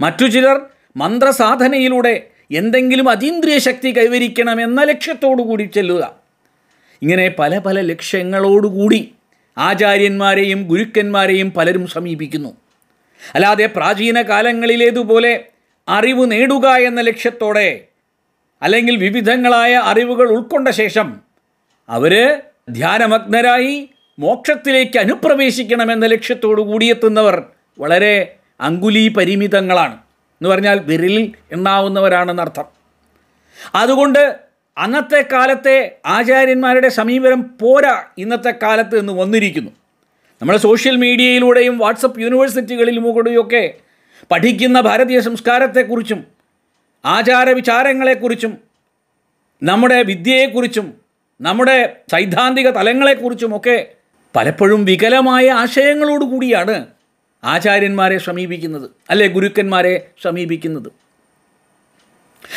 മറ്റു 0.00 0.24
ചിലർ 0.24 0.60
മന്ത്രസാധനയിലൂടെ 0.96 2.26
എന്തെങ്കിലും 2.50 3.08
അതീന്ദ്രിയ 3.08 3.58
ശക്തി 3.58 3.98
കൈവരിക്കണമെന്ന 3.98 4.82
ലക്ഷ്യത്തോടു 4.82 5.42
കൂടി 5.42 5.62
ചെല്ലുക. 5.62 6.14
ഇങ്ങനെ 7.02 7.34
പല 7.38 7.58
പല 7.58 7.80
ലക്ഷ്യങ്ങളോടുകൂടി 7.80 9.12
ആചാര്യന്മാരെയും 9.58 10.62
ഗുരുക്കന്മാരെയും 10.62 11.50
പലരും 11.50 11.86
സമീപിക്കുന്നു. 11.86 12.56
അല്ലാതെ 13.34 13.66
പ്രാചീന 13.66 14.22
കാലങ്ങളിലേതുപോലെ 14.22 15.44
അറിവ് 15.88 16.32
നേടുക 16.32 16.66
എന്ന 16.68 17.00
ലക്ഷ്യത്തോടെ 17.00 17.84
അല്ലെങ്കിൽ 18.62 18.96
വിവിധങ്ങളായ 18.96 19.74
അറിവുകൾ 19.74 20.28
ഉൾക്കൊണ്ട 20.28 20.68
ശേഷം 20.68 21.25
അവർ 21.88 22.40
ധ്യാനമഗ്നരായി 22.70 23.88
മോക്ഷത്തിലേക്ക് 24.18 24.98
അനുപ്രവേശിക്കണമെന്ന 24.98 26.06
ലക്ഷ്യത്തോടു 26.06 26.62
കൂടിയെത്തുന്നവർ 26.62 27.42
വളരെ 27.78 28.36
അങ്കുലി 28.60 29.08
പരിമിതങ്ങളാണ് 29.08 29.94
എന്ന് 30.40 30.48
പറഞ്ഞാൽ 30.48 30.78
വിരലിൽ 30.78 31.32
എണ്ണാവുന്നവരാണെന്നർത്ഥം 31.52 32.64
അതുകൊണ്ട് 33.74 34.38
അന്നത്തെ 34.78 35.24
കാലത്തെ 35.32 36.00
ആചാര്യന്മാരുടെ 36.06 36.88
സമീപനം 36.88 37.58
പോരാ 37.60 38.02
ഇന്നത്തെ 38.18 38.54
കാലത്ത് 38.62 39.00
നിന്ന് 39.00 39.12
വന്നിരിക്കുന്നു. 39.12 39.70
നമ്മൾ 40.42 40.56
സോഷ്യൽ 40.56 40.96
മീഡിയയിലൂടെയും 40.96 41.78
വാട്സപ്പ് 41.78 42.20
യൂണിവേഴ്സിറ്റികളിലുമൂടെയൊക്കെ 42.20 43.74
പഠിക്കുന്ന 44.30 44.80
ഭാരതീയ 44.80 45.20
സംസ്കാരത്തെക്കുറിച്ചും 45.20 46.24
ആചാര 47.04 47.50
വിചാരങ്ങളെക്കുറിച്ചും 47.50 48.58
നമ്മുടെ 49.62 50.02
വിദ്യയെക്കുറിച്ചും 50.02 51.05
നമ്മുടെ 51.40 51.96
സൈദ്ധാന്തിക 52.12 52.70
തലങ്ങളെക്കുറിച്ചുമൊക്കെ 52.70 53.86
പലപ്പോഴും 54.36 54.84
വികലമായ 54.84 55.50
ആശയങ്ങളോട് 55.50 56.24
കൂടിയാണ് 56.24 56.86
ആചാര്യന്മാരെ 57.44 58.18
സമീപിക്കുന്നത് 58.18 58.90
അല്ലെ 59.10 59.26
ഗുരുക്കന്മാരെ 59.26 60.10
സമീപിക്കുന്നത്. 60.22 60.92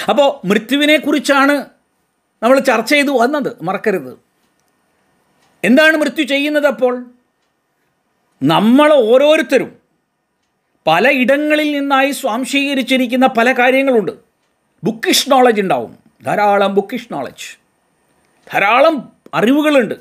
അപ്പോൾ 0.09 0.48
മൃത്യുവിനെക്കുറിച്ചാണ് 0.48 1.65
നമ്മൾ 2.43 2.59
ചർച്ച 2.59 2.89
ചെയ്തു 2.89 3.17
വന്നത് 3.17 3.63
മറക്കരുത്. 3.63 4.17
എന്താണ് 5.63 5.98
മൃത്യു 5.98 6.25
ചെയ്യുന്നത് 6.25 6.67
അപ്പോൾ? 6.67 7.05
നമ്മൾ 8.43 8.93
ഓരോരുത്തരും 8.93 9.77
പല 10.88 11.09
ഇടങ്ങളിൽ 11.12 11.71
നിന്നായി 11.71 12.12
സ്വാംശീകരിച്ചിരിക്കുന്ന 12.12 13.27
പല 13.27 13.51
കാര്യങ്ങളുണ്ട്. 13.51 14.12
ബുക്കിഷ് 14.83 15.31
നോളജ് 15.31 15.62
ഉണ്ടാവും. 15.62 15.98
ധാരാളം 16.25 16.75
ബുക്കിഷ് 16.75 17.07
നോളജ് 17.12 17.59
ധാരാളം 18.53 19.12
അറിവുകളുണ്ട്. 19.34 19.96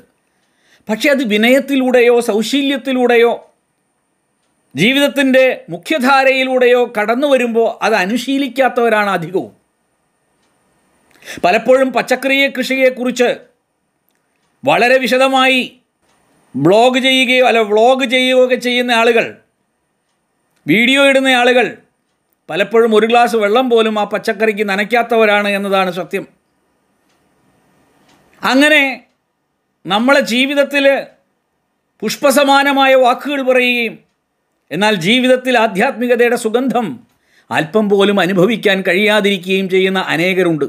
പക്ഷേ 0.89 1.09
അത് 1.09 1.23
വിനയത്തിലൂടെയോ 1.23 2.19
സൗശീല്യത്തിലൂടെയോ 2.19 3.53
ജീവിതത്തിന്റെ 4.75 5.65
മുഖ്യധാരയിലൂടെയോ 5.69 6.93
കടന്നു 7.01 7.27
വരുമ്പോൾ 7.27 7.79
അത് 7.81 7.95
അനുശീലിക്കാത്തവരാണ് 7.95 9.09
അധികവും. 9.09 9.51
പലപ്പോഴും 11.43 11.93
പച്ചക്കറിയെ 11.93 12.47
കൃഷിയെക്കുറിച്ച് 12.47 13.39
വളരെ 14.65 14.97
വിശദമായി 14.97 15.81
ബ്ലോഗ് 16.55 16.99
ചെയ്യുകയോ 16.99 17.47
അല്ല 17.47 17.59
വ്ളോഗ് 17.59 18.09
ചെയ്യുകയോ 18.09 18.45
ഒക്കെ 18.45 18.55
ചെയ്യുന്ന 18.55 18.91
ആളുകൾ 18.91 19.37
വീഡിയോ 20.67 21.09
ഇടുന്ന 21.09 21.27
ആളുകൾ 21.27 21.77
പലപ്പോഴും 22.49 22.95
ഒരു 22.95 23.05
ഗ്ലാസ് 23.05 23.35
വെള്ളം 23.35 23.69
പോലും 23.69 23.99
ആ 23.99 24.03
പച്ചക്കറിക്ക് 24.03 24.69
നനയ്ക്കാത്തവരാണ് 24.69 25.47
എന്നതാണ് 25.47 25.91
സത്യം. 25.91 26.38
അങ്ങനെ 28.43 29.03
നമ്മളെ 29.85 30.19
ജീവിതത്തിൽ 30.19 31.05
പുഷ്പസമാനമായ 31.99 32.95
വാക്കുകൾ 32.95 33.41
പറയുകയും 33.41 33.99
എന്നാൽ 34.71 34.95
ജീവിതത്തിൽ 34.95 35.57
ആധ്യാത്മികതയുടെ 35.57 36.35
സുഗന്ധം 36.35 36.99
അല്പം 37.51 37.89
പോലും 37.89 38.19
അനുഭവിക്കാൻ 38.19 38.81
കഴിയാതിരിക്കുകയും 38.81 39.69
ചെയ്യുന്ന 39.69 39.99
അനേകരുണ്ട്. 39.99 40.65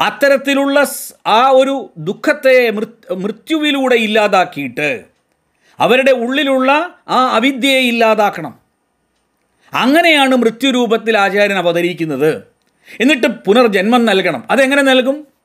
അത്തരത്തിലുള്ള 0.00 0.86
ആ 1.26 1.48
ഒരു 1.48 1.92
ദുഃഖത്തെ 1.98 2.70
മൃത്- 2.70 3.16
മൃത്യുവിലൂടെ 3.16 3.94
ഇല്ലാതാക്കിയിട്ട് 3.94 5.04
അവരുടെ 5.80 6.12
ഉള്ളിലുള്ള 6.12 6.98
ആ 7.08 7.26
അവിദ്യയെ 7.36 7.80
ഇല്ലാതാക്കണം. 7.80 8.58
അങ്ങനെയാണ് 9.74 10.36
മൃത്യുരൂപത്തിൽ 10.36 11.18
ആചാര്യൻ 11.18 11.58
അവതരിക്കുന്നത്. 11.58 12.42
എന്നിട്ട് 13.00 13.26
പുനർജന്മം 13.26 14.04
നൽകണം. 14.04 14.44
അതെങ്ങനെ 14.50 14.82
നൽകും? 14.82 15.35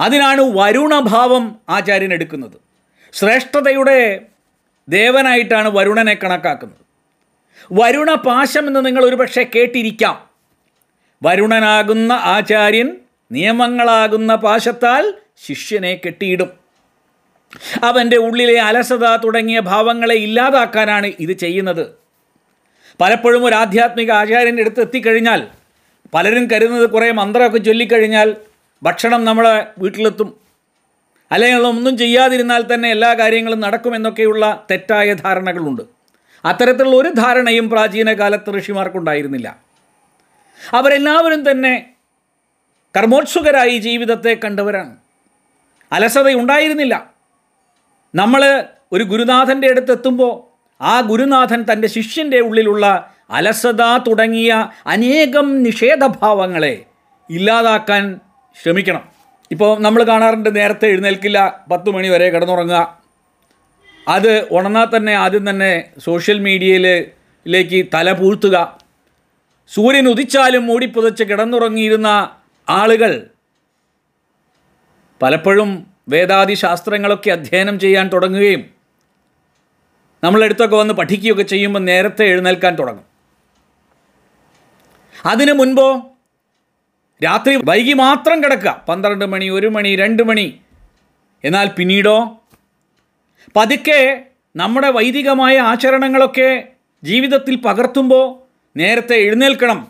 അതിനാണ് 0.00 0.40
വരുണഭാവം 0.40 1.56
ആചാര്യൻ 1.68 2.12
എടുക്കുന്നത്. 2.12 2.58
ശ്രേഷ്ഠതയുടെ 3.12 4.20
ദേവനായിട്ടാണ് 4.88 5.68
വരുണനെ 5.68 6.14
കണക്കാക്കുന്നത്. 6.14 6.86
വരുണപാശം 7.72 8.66
എന്ന് 8.66 8.86
നിങ്ങൾ 8.86 9.04
ഒരുപക്ഷെ 9.04 9.42
കേട്ടിരിക്കാം. 9.42 10.26
വരുണനാകുന്ന 11.22 12.12
ആചാര്യൻ 12.12 12.96
നിയമങ്ങളാകുന്ന 13.32 14.34
പാശത്താൽ 14.34 15.14
ശിഷ്യനെ 15.46 16.00
കെട്ടിയിടും. 16.06 16.50
അവന്റെ 17.84 18.16
ഉള്ളിലെ 18.16 18.60
അലസത 18.60 19.16
തുടങ്ങിയ 19.16 19.60
ഭാവങ്ങളെ 19.60 20.14
ഇല്ലാതാക്കാനാണ് 20.14 21.12
ഇത് 21.20 21.32
ചെയ്യുന്നത്. 21.32 21.86
പലപ്പോഴും 23.00 23.44
ഒരു 23.44 23.54
ആധ്യാത്മിക 23.54 24.12
ആചാര്യന്റെ 24.12 24.62
അടുത്ത് 24.62 24.80
എത്തിക്കഴിഞ്ഞാൽ 24.80 25.48
പലരും 26.14 26.50
കരുതുന്നത് 26.50 26.90
കുറേ 26.90 27.10
മന്ത്രമൊക്കെ 27.10 27.58
ചൊല്ലിക്കഴിഞ്ഞാൽ 27.58 28.36
ഭക്ഷണം 28.82 29.24
നമ്മളെ 29.24 29.66
വീട്ടിലെത്തും. 29.78 30.36
അല്ലെങ്കിൽ 31.32 31.66
ഒന്നും 31.66 31.98
ചെയ്യാതിരുന്നാൽ 31.98 32.74
തന്നെ 32.74 32.90
എല്ലാ 32.90 33.14
കാര്യങ്ങളും 33.14 33.60
നടക്കുമെന്നൊക്കെയുള്ള 33.60 34.66
തെറ്റായ 34.70 35.12
ധാരണകളുണ്ട്. 35.12 35.82
അത്തരത്തിലുള്ള 36.44 36.96
ഒരു 36.96 37.08
ധാരണയും 37.08 37.70
പ്രാചീന 37.70 38.12
കാലത്ത് 38.12 38.58
ഋഷിമാർക്കുണ്ടായിരുന്നില്ല. 38.58 39.56
അവരെല്ലാവരും 40.72 41.50
തന്നെ 41.50 41.90
കർമ്മോത്സുകരായി 42.96 43.78
ജീവിതത്തെ 43.78 44.38
കണ്ടവരാണ്. 44.44 44.96
അലസതയുണ്ടായിരുന്നില്ല. 45.92 47.10
നമ്മൾ 48.14 48.64
ഒരു 48.92 49.04
ഗുരുനാഥന്റെ 49.04 49.68
അടുത്ത് 49.68 49.92
എത്തുമ്പോൾ 49.92 50.56
ആ 50.82 51.00
ഗുരുനാഥൻ 51.00 51.64
തന്റെ 51.72 51.88
ശിഷ്യന്റെ 51.88 52.40
ഉള്ളിലുള്ള 52.40 53.14
അലസത 53.30 53.98
തുടങ്ങിയ 53.98 54.68
അനേകം 54.86 55.62
നിഷേധഭാവങ്ങളെ 55.62 56.84
ഇല്ലാതാക്കാൻ 57.30 58.20
ശ്രമിക്കണം 58.62 59.04
ഇപ്പോൾ 59.50 59.80
നമ്മൾ 59.80 60.02
കാണാറുണ്ട് 60.02 60.56
നേരത്തെ 60.56 60.86
എഴുന്നേൽക്കില്ല 60.86 61.64
പത്ത് 61.70 61.90
മണി 61.90 62.08
വരെ 62.08 62.30
കിടന്നുറങ്ങുക. 62.30 63.00
അത് 64.08 64.48
ഉണർന്നാൽ 64.50 64.96
തന്നെ 64.96 65.12
ആദ്യം 65.14 65.50
തന്നെ 65.50 65.90
സോഷ്യൽ 65.98 66.38
മീഡിയയിലേക്ക് 66.38 67.86
തല 67.94 68.12
പൂഴ്ത്തുക. 68.12 68.78
സൂര്യൻ 69.74 70.08
ഉദിച്ചാലും 70.08 70.66
മൂടിപ്പുതച്ച് 70.66 71.24
കിടന്നുറങ്ങിയിരുന്ന 71.24 72.06
ആളുകൾ 72.68 73.30
പലപ്പോഴും 75.22 75.86
വേദാദി 76.08 76.54
ശാസ്ത്രങ്ങളൊക്കെ 76.54 77.30
അധ്യയനം 77.30 77.78
ചെയ്യാൻ 77.78 78.08
തുടങ്ങുകയും 78.08 78.62
നമ്മളെടുത്തൊക്കെ 80.24 80.76
വന്ന് 80.76 80.94
പഠിക്കുകയൊക്കെ 80.94 81.42
ചെയ്യുമ്പോൾ 81.42 81.78
നേരത്തെ 81.78 82.24
എഴുന്നേൽക്കാൻ 82.24 82.74
തുടങ്ങും. 82.78 83.06
അതിനു 85.26 85.52
മുൻപോ 85.52 86.15
രാത്രി 87.24 87.60
വൈകി 87.64 87.92
മാത്രം 87.92 88.44
കിടക്കുക. 88.44 88.84
പന്ത്രണ്ട് 88.88 89.24
മണി 89.24 89.48
ഒരു 89.48 89.66
മണി 89.66 89.96
രണ്ട് 89.96 90.22
മണി. 90.22 90.60
എന്നാൽ 91.44 91.66
പിന്നീടോ? 91.66 92.40
പതുക്കെ 93.56 94.24
നമ്മുടെ 94.56 94.90
വൈദികമായ 94.90 95.58
ആചരണങ്ങളൊക്കെ 95.58 96.68
ജീവിതത്തിൽ 97.04 97.56
പകർത്തുമ്പോൾ 97.56 98.38
നേരത്തെ 98.78 99.14
എഴുന്നേൽക്കണം. 99.14 99.88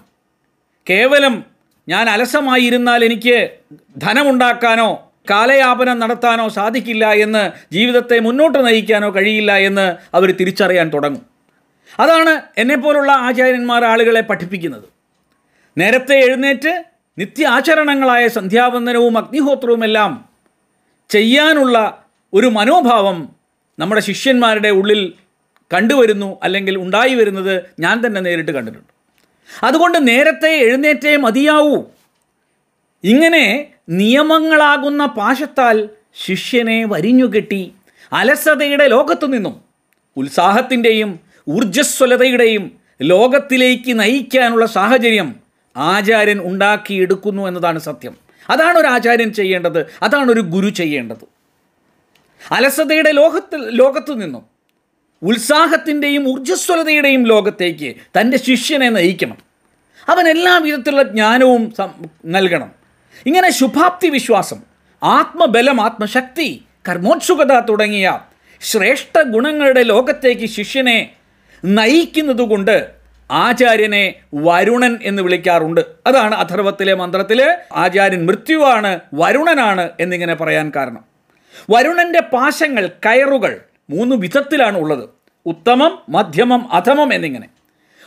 കേവലം 0.90 1.44
ഞാൻ 1.88 2.10
അലസമായിരുന്നാൽ 2.10 3.04
എനിക്ക് 3.04 3.50
ധനമുണ്ടാക്കാനോ 3.96 5.12
കാലയാപനം 5.30 5.98
നടത്താനോ 5.98 6.48
സാധിക്കില്ല 6.48 7.12
എന്ന് 7.12 7.74
ജീവിതത്തെ 7.74 8.18
മുന്നോട്ട് 8.18 8.66
നയിക്കാനോ 8.66 9.14
കഴിയില്ല 9.14 9.56
എന്ന് 9.56 9.96
അവർ 10.14 10.36
തിരിച്ചറിയാൻ 10.36 10.88
തുടങ്ങും. 10.88 11.26
അതാണ് 12.00 12.42
എന്നെപ്പോലുള്ള 12.58 13.12
ആചാര്യന്മാർ 13.12 13.84
ആളുകളെ 13.84 14.20
പഠിപ്പിക്കുന്നത്. 14.20 14.84
നേരത്തെ 15.78 16.14
എഴുന്നേറ്റ് 16.14 16.95
നിത്യ 17.18 17.46
ആചരണങ്ങളായ 17.46 18.28
സന്ധ്യാവന്ദനവും 18.28 19.18
അഗ്നിഹോത്രവുമെല്ലാം 19.18 20.24
ചെയ്യാനുള്ള 21.08 22.06
ഒരു 22.34 22.46
മനോഭാവം 22.46 23.28
നമ്മുടെ 23.78 24.00
ശിഷ്യന്മാരുടെ 24.00 24.68
ഉള്ളിൽ 24.68 25.12
കണ്ടുവരുന്നു 25.74 26.38
അല്ലെങ്കിൽ 26.42 26.76
ഉണ്ടായി 26.76 27.14
വരുന്നത് 27.14 27.64
ഞാൻ 27.80 28.06
തന്നെ 28.06 28.20
നേരിട്ട് 28.20 28.50
കണ്ടിട്ടുണ്ട്. 28.50 28.92
അതുകൊണ്ട് 29.62 30.08
നേരത്തെ 30.08 30.48
എഴുന്നേറ്റേ 30.48 31.16
മതിയാവൂ. 31.16 31.84
ഇങ്ങനെ 33.04 33.66
നിയമങ്ങളാകുന്ന 33.88 35.06
പാശത്താൽ 35.06 35.88
ശിഷ്യനെ 36.14 36.84
വരിഞ്ഞുകെട്ടി 36.84 37.72
അലസതയുടെ 38.12 38.88
ലോകത്തു 38.88 39.26
നിന്നും 39.26 39.60
ഉത്സാഹത്തിന്റെയും 40.16 41.20
ഊർജസ്വലതയുടെയും 41.48 42.72
ലോകത്തിലേക്ക് 43.02 44.00
നയിക്കാനുള്ള 44.00 44.66
സാഹചര്യം 44.66 45.45
ആചാര്യൻ 45.76 46.40
ഉണ്ടാക്കിയെടുക്കുന്നു 46.40 47.46
എന്നതാണ് 47.46 47.78
സത്യം. 47.78 48.16
അതാണ് 48.50 48.78
ഒരു 48.78 48.86
ആചാര്യൻ 48.86 49.32
ചെയ്യേണ്ടത്. 49.32 49.86
അതാണ് 50.02 50.32
ഒരു 50.32 50.40
ഗുരു 50.40 50.68
ചെയ്യേണ്ടത്. 50.68 51.24
അലസതയുടെ 52.52 53.12
ലോകത്തിൽ 53.12 53.70
ലോകത്തു 53.70 54.12
നിന്നും 54.12 54.42
ഉത്സാഹത്തിന്റെയും 55.22 56.28
ഊർജസ്വലതയുടെയും 56.28 57.26
ലോകത്തേക്ക് 57.26 57.96
തന്റെ 58.20 58.38
ശിഷ്യനെ 58.38 58.88
നയിക്കണം. 58.88 59.36
അവൻ 60.08 60.28
എല്ലാ 60.28 60.58
വിധത്തിലുള്ള 60.58 61.02
ജ്ഞാനവും 61.02 61.74
നൽകണം. 62.26 62.72
ഇങ്ങനെ 63.26 63.50
ശുഭാപ്തി 63.50 64.08
വിശ്വാസം 64.08 64.62
ആത്മബലം 65.02 65.80
ആത്മശക്തി 65.80 66.64
കർമ്മോത്സുകത 66.88 67.60
തുടങ്ങിയ 67.60 68.18
ശ്രേഷ്ഠ 68.60 69.22
ഗുണങ്ങളുടെ 69.22 69.82
ലോകത്തേക്ക് 69.82 70.46
ശിഷ്യനെ 70.46 71.12
നയിക്കുന്നത് 71.64 72.42
കൊണ്ട് 72.42 72.95
ആചാര്യനെ 73.30 74.14
വരുണൻ 74.34 74.98
എന്ന് 75.02 75.22
വിളിക്കാറുണ്ട്. 75.22 75.80
അതാണ് 76.06 76.34
അഥർവത്തിലെ 76.34 76.94
മന്ത്രത്തിൽ 76.94 77.56
ആചാര്യൻ 77.76 78.26
മൃത്യുവാണ് 78.26 79.00
വരുണനാണ് 79.14 79.90
എന്നിങ്ങനെ 80.00 80.34
പറയാൻ 80.34 80.72
കാരണം. 80.76 81.04
വരുണന്റെ 81.70 82.20
പാശങ്ങൾ 82.20 82.90
കയറുകൾ 83.06 83.60
മൂന്ന് 83.90 84.16
വിധത്തിലാണ് 84.16 84.78
ഉള്ളത്. 84.78 85.08
ഉത്തമം 85.46 85.98
മധ്യമം 86.08 86.72
അധമം 86.72 87.14
എന്നിങ്ങനെ. 87.14 87.48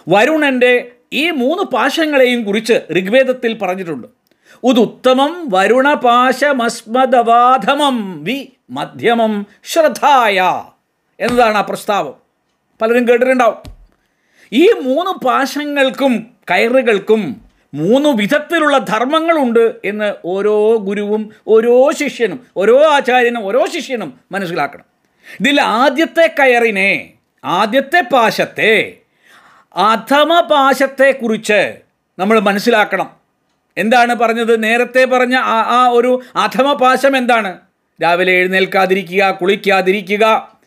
വരുണന്റെ 0.08 0.92
ഈ 1.14 1.32
മൂന്ന് 1.32 1.64
പാശങ്ങളെയും 1.64 2.44
കുറിച്ച് 2.44 2.74
ഋഗ്വേദത്തിൽ 2.74 3.58
പറഞ്ഞിട്ടുണ്ട്. 3.58 4.08
ഉതുത്തമം 4.64 5.50
വരുണപാശമസ്മദവാധമം 5.54 8.24
വി 8.24 8.54
മധ്യമം 8.70 9.46
ശ്രദ്ധായ 9.64 10.64
എന്നതാണ് 11.20 11.58
ആ 11.58 11.62
പ്രസ്താവം. 11.62 12.14
പലരും 12.82 13.08
കേട്ടിട്ടുണ്ടാവും. 13.08 13.79
ഈ 14.54 14.72
മൂന്ന് 14.82 15.26
പാശങ്ങൾക്കും 15.26 16.28
കയറുകൾക്കും 16.52 17.42
മൂന്ന് 17.74 18.10
വിധത്തിലുള്ള 18.10 18.78
ധർമ്മങ്ങളുണ്ട് 18.78 19.76
എന്ന് 19.86 20.14
ഓരോ 20.26 20.78
ഗുരുവും 20.78 21.34
ഓരോ 21.48 21.92
ശിഷ്യനും 21.92 22.46
ഓരോ 22.58 22.92
ആചാര്യനും 22.92 23.46
ഓരോ 23.46 23.66
ശിഷ്യനും 23.66 24.20
മനസ്സിലാക്കണം. 24.32 24.86
ഇതിൽ 25.40 25.62
ആദ്യത്തെ 25.62 26.36
കയറിനെ 26.40 27.14
ആദ്യത്തെ 27.46 28.02
പാശത്തെ 28.02 28.98
അധമ 29.76 30.40
പാശത്തെക്കുറിച്ച് 30.40 31.78
നമ്മൾ 32.20 32.40
മനസ്സിലാക്കണം. 32.40 33.12
എന്താണ് 33.78 34.16
പറഞ്ഞത്? 34.16 34.64
നേരത്തെ 34.64 35.06
പറഞ്ഞ 35.06 35.36
ആ 35.36 35.88
ഒരു 35.88 36.22
അധമ 36.36 36.74
പാശം 36.74 37.18
എന്താണ്? 37.18 37.58
രാവിലെ 38.04 38.34
എഴുന്നേൽക്കാതിരിക്കുക 38.34 39.38
കുളിക്കാതിരിക്കുക. 39.42 40.58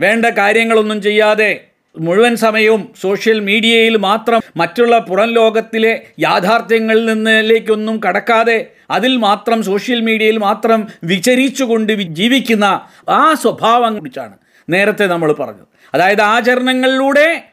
വേണ്ട 0.00 0.26
കാര്യങ്ങളൊന്നും 0.26 1.02
ചെയ്യാതെ 1.02 1.67
മുഴുവൻ 1.98 2.36
സമയവും 2.36 2.94
സോഷ്യൽ 3.00 3.40
മീഡിയയിൽ 3.40 3.96
മാത്രം 3.96 4.40
മറ്റുള്ള 4.56 4.98
പുറം 4.98 5.30
ലോകത്തിലെ 5.30 6.06
യാഥാർത്ഥ്യങ്ങളിൽ 6.18 7.06
നിന്നിലേക്കൊന്നും 7.06 8.00
കടക്കാതെ 8.08 8.66
അതിൽ 8.90 9.16
മാത്രം 9.16 9.62
സോഷ്യൽ 9.62 10.00
മീഡിയയിൽ 10.00 10.38
മാത്രം 10.38 10.88
വിചരിച്ചുകൊണ്ട് 11.04 11.92
കൊണ്ട് 11.92 11.92
ജീവിക്കുന്ന 12.02 12.80
ആ 13.08 13.34
സ്വഭാവം 13.34 13.98
കുറിച്ചാണ് 13.98 14.36
നേരത്തെ 14.68 15.06
നമ്മൾ 15.06 15.32
പറഞ്ഞത്. 15.32 15.66
അതായത് 15.94 16.20
ആചരണങ്ങളിലൂടെ 16.20 17.44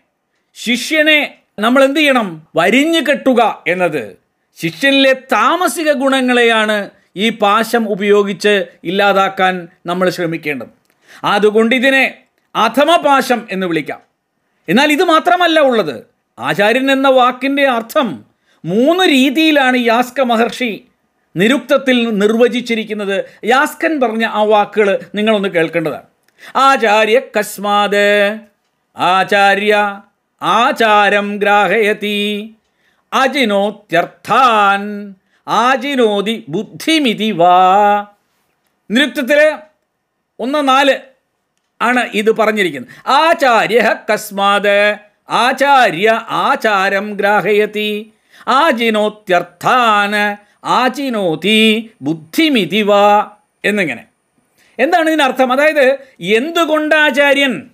ശിഷ്യനെ 0.53 1.35
നമ്മൾ 1.59 1.83
എന്ത് 1.83 1.99
ചെയ്യണം? 1.99 2.47
വരിഞ്ഞു 2.55 2.99
കെട്ടുക 2.99 3.63
എന്നത്. 3.67 4.17
ശിഷ്യനിലെ 4.61 5.13
താമസിക 5.13 5.91
ഗുണങ്ങളെയാണ് 5.91 6.89
ഈ 7.15 7.29
പാശം 7.29 7.89
ഉപയോഗിച്ച് 7.89 8.65
ഇല്ലാതാക്കാൻ 8.83 9.67
നമ്മൾ 9.85 10.09
ശ്രമിക്കേണ്ടത്. 10.09 10.67
അതുകൊണ്ട് 11.23 11.75
ഇതിനെ 11.75 12.17
അധമപാശം 12.55 13.47
എന്ന് 13.51 13.67
വിളിക്കാം. 13.67 14.14
എന്നാൽ 14.69 14.91
ഇത് 14.91 15.03
മാത്രമല്ല 15.03 15.59
ഉള്ളത്. 15.59 16.05
ആചാര്യൻ 16.39 16.91
എന്ന 16.91 17.07
വാക്കിന്റെ 17.09 17.67
അർത്ഥം 17.67 18.25
മൂന്ന് 18.65 19.09
രീതിയിലാണ് 19.09 19.77
യാസ്ക 19.77 20.21
മഹർഷി 20.21 20.85
നിരുക്തത്തിൽ 21.35 22.17
നിർവചിച്ചിരിക്കുന്നത്. 22.19 23.25
യാസ്കൻ 23.45 23.99
പറഞ്ഞ 23.99 24.25
ആ 24.25 24.41
വാക്കുകൾ 24.43 24.99
നിങ്ങളൊന്ന് 25.15 25.49
കേൾക്കേണ്ടതാണ്. 25.49 26.03
ആചാര്യ 26.55 27.21
കസ്മാത് 27.39 28.37
ആചാര്യ 28.97 30.01
ആചാരം 30.41 31.37
ഗ്രാഹയതി 31.37 32.55
അജിനോത്യർത്ഥാൻ 33.13 34.81
ആജിനോതി 35.47 36.45
ബുദ്ധിമിതി 36.49 37.31
വാ. 37.31 38.05
നിരുക്തത്തിൽ 38.91 39.57
ഒന്ന് 40.39 40.67
നാല് 40.67 40.99
ആണ് 41.81 42.09
ഇത് 42.13 42.31
പറഞ്ഞിരിക്കുന്നത്. 42.31 43.09
ആചാര്യ 43.09 43.95
കസ്മാത് 44.13 44.97
ആചാര്യ 45.29 46.09
ആചാരം 46.29 47.13
ഗ്രാഹയതി. 47.13 48.11
ആചിനോത്യർത്ഥാന്. 48.47 50.45
ആചിനോതി 50.65 51.89
ബുദ്ധിമിതി 52.01 52.81
വാ 52.81 53.31
എന്നിങ്ങനെ. 53.65 54.03
എന്താണ് 54.79 55.09
ഇതിനർത്ഥം 55.09 55.53
അതായത് 55.53 55.97
എന്തുകൊണ്ട് 56.21 56.95
ആചാര്യൻ? 56.95 57.69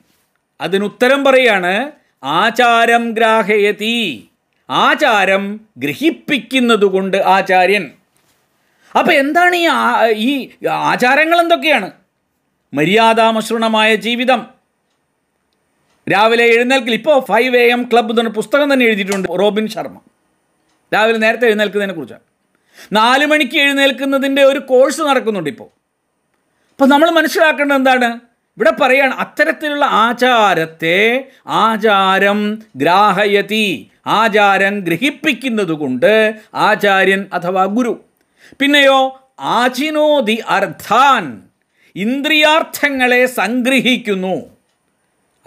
അതിനുത്തരം 0.62 1.24
പറയാണ് 1.24 1.92
ആചാരം 2.24 3.12
ഗ്രാഹയതി. 3.12 4.28
ആചാരം 4.70 5.60
ഗ്രഹിപ്പിക്കുന്നത് 5.78 6.86
കൊണ്ട് 6.86 7.18
ആചാര്യൻ. 7.18 7.92
അപ്പം 9.00 9.14
എന്താണ് 9.14 9.56
ഈ 9.56 9.70
ഈ 10.16 10.50
ആചാരങ്ങൾ 10.72 11.40
എന്തൊക്കെയാണ്? 11.40 11.92
മര്യാദാമസൃണമായ 12.74 13.96
ജീവിതം. 13.96 14.48
രാവിലെ 16.12 16.46
എഴുന്നേൽക്കൽ 16.46 16.94
ഇപ്പോൾ 16.94 17.20
ഫൈവ് 17.20 17.58
എ 17.58 17.68
എം 17.68 17.90
ക്ലബ്ബ് 17.94 18.12
എന്നൊരു 18.12 18.30
പുസ്തകം 18.30 18.74
തന്നെ 18.74 18.86
എഴുതിയിട്ടുണ്ട് 18.86 19.30
റോബിൻ 19.40 19.68
ശർമ്മ. 19.68 20.00
രാവിലെ 20.94 21.18
നേരത്തെ 21.18 21.46
എഴുന്നേൽക്കുന്നതിനെ 21.46 21.94
കുറിച്ചാണ്. 21.94 22.20
നാല് 22.92 23.26
മണിക്ക് 23.26 23.58
എഴുന്നേൽക്കുന്നതിന്റെ 23.58 24.44
ഒരു 24.44 24.60
കോഴ്സ് 24.60 25.02
നടക്കുന്നുണ്ട് 25.02 25.50
ഇപ്പോൾ 25.50 25.64
അപ്പോൾ 25.64 26.86
നമ്മൾ 26.86 27.10
മനസ്സിലാക്കേണ്ടത് 27.10 27.78
എന്താണ്? 27.78 28.06
ഇവിടെ 28.58 28.72
പറയാണ് 28.82 29.14
അത്തരത്തിലുള്ള 29.14 29.86
ആചാരത്തെ 29.86 31.28
ആചാരം 31.48 32.64
ഗ്രാഹയതി 32.76 33.92
ആചാരൻ 34.08 34.80
ഗ്രഹിപ്പിക്കുന്നതുകൊണ്ട് 34.80 36.36
ആചാര്യൻ 36.56 37.26
അഥവാ 37.34 37.66
ഗുരു. 37.66 38.06
പിന്നെയോ 38.60 39.30
ആചിനോതി 39.40 40.44
അർത്ഥാൻ. 40.50 41.51
ഇന്ദ്രിയാർത്ഥങ്ങളെ 41.95 43.25
സംഗ്രഹിക്കുന്നു. 43.25 44.41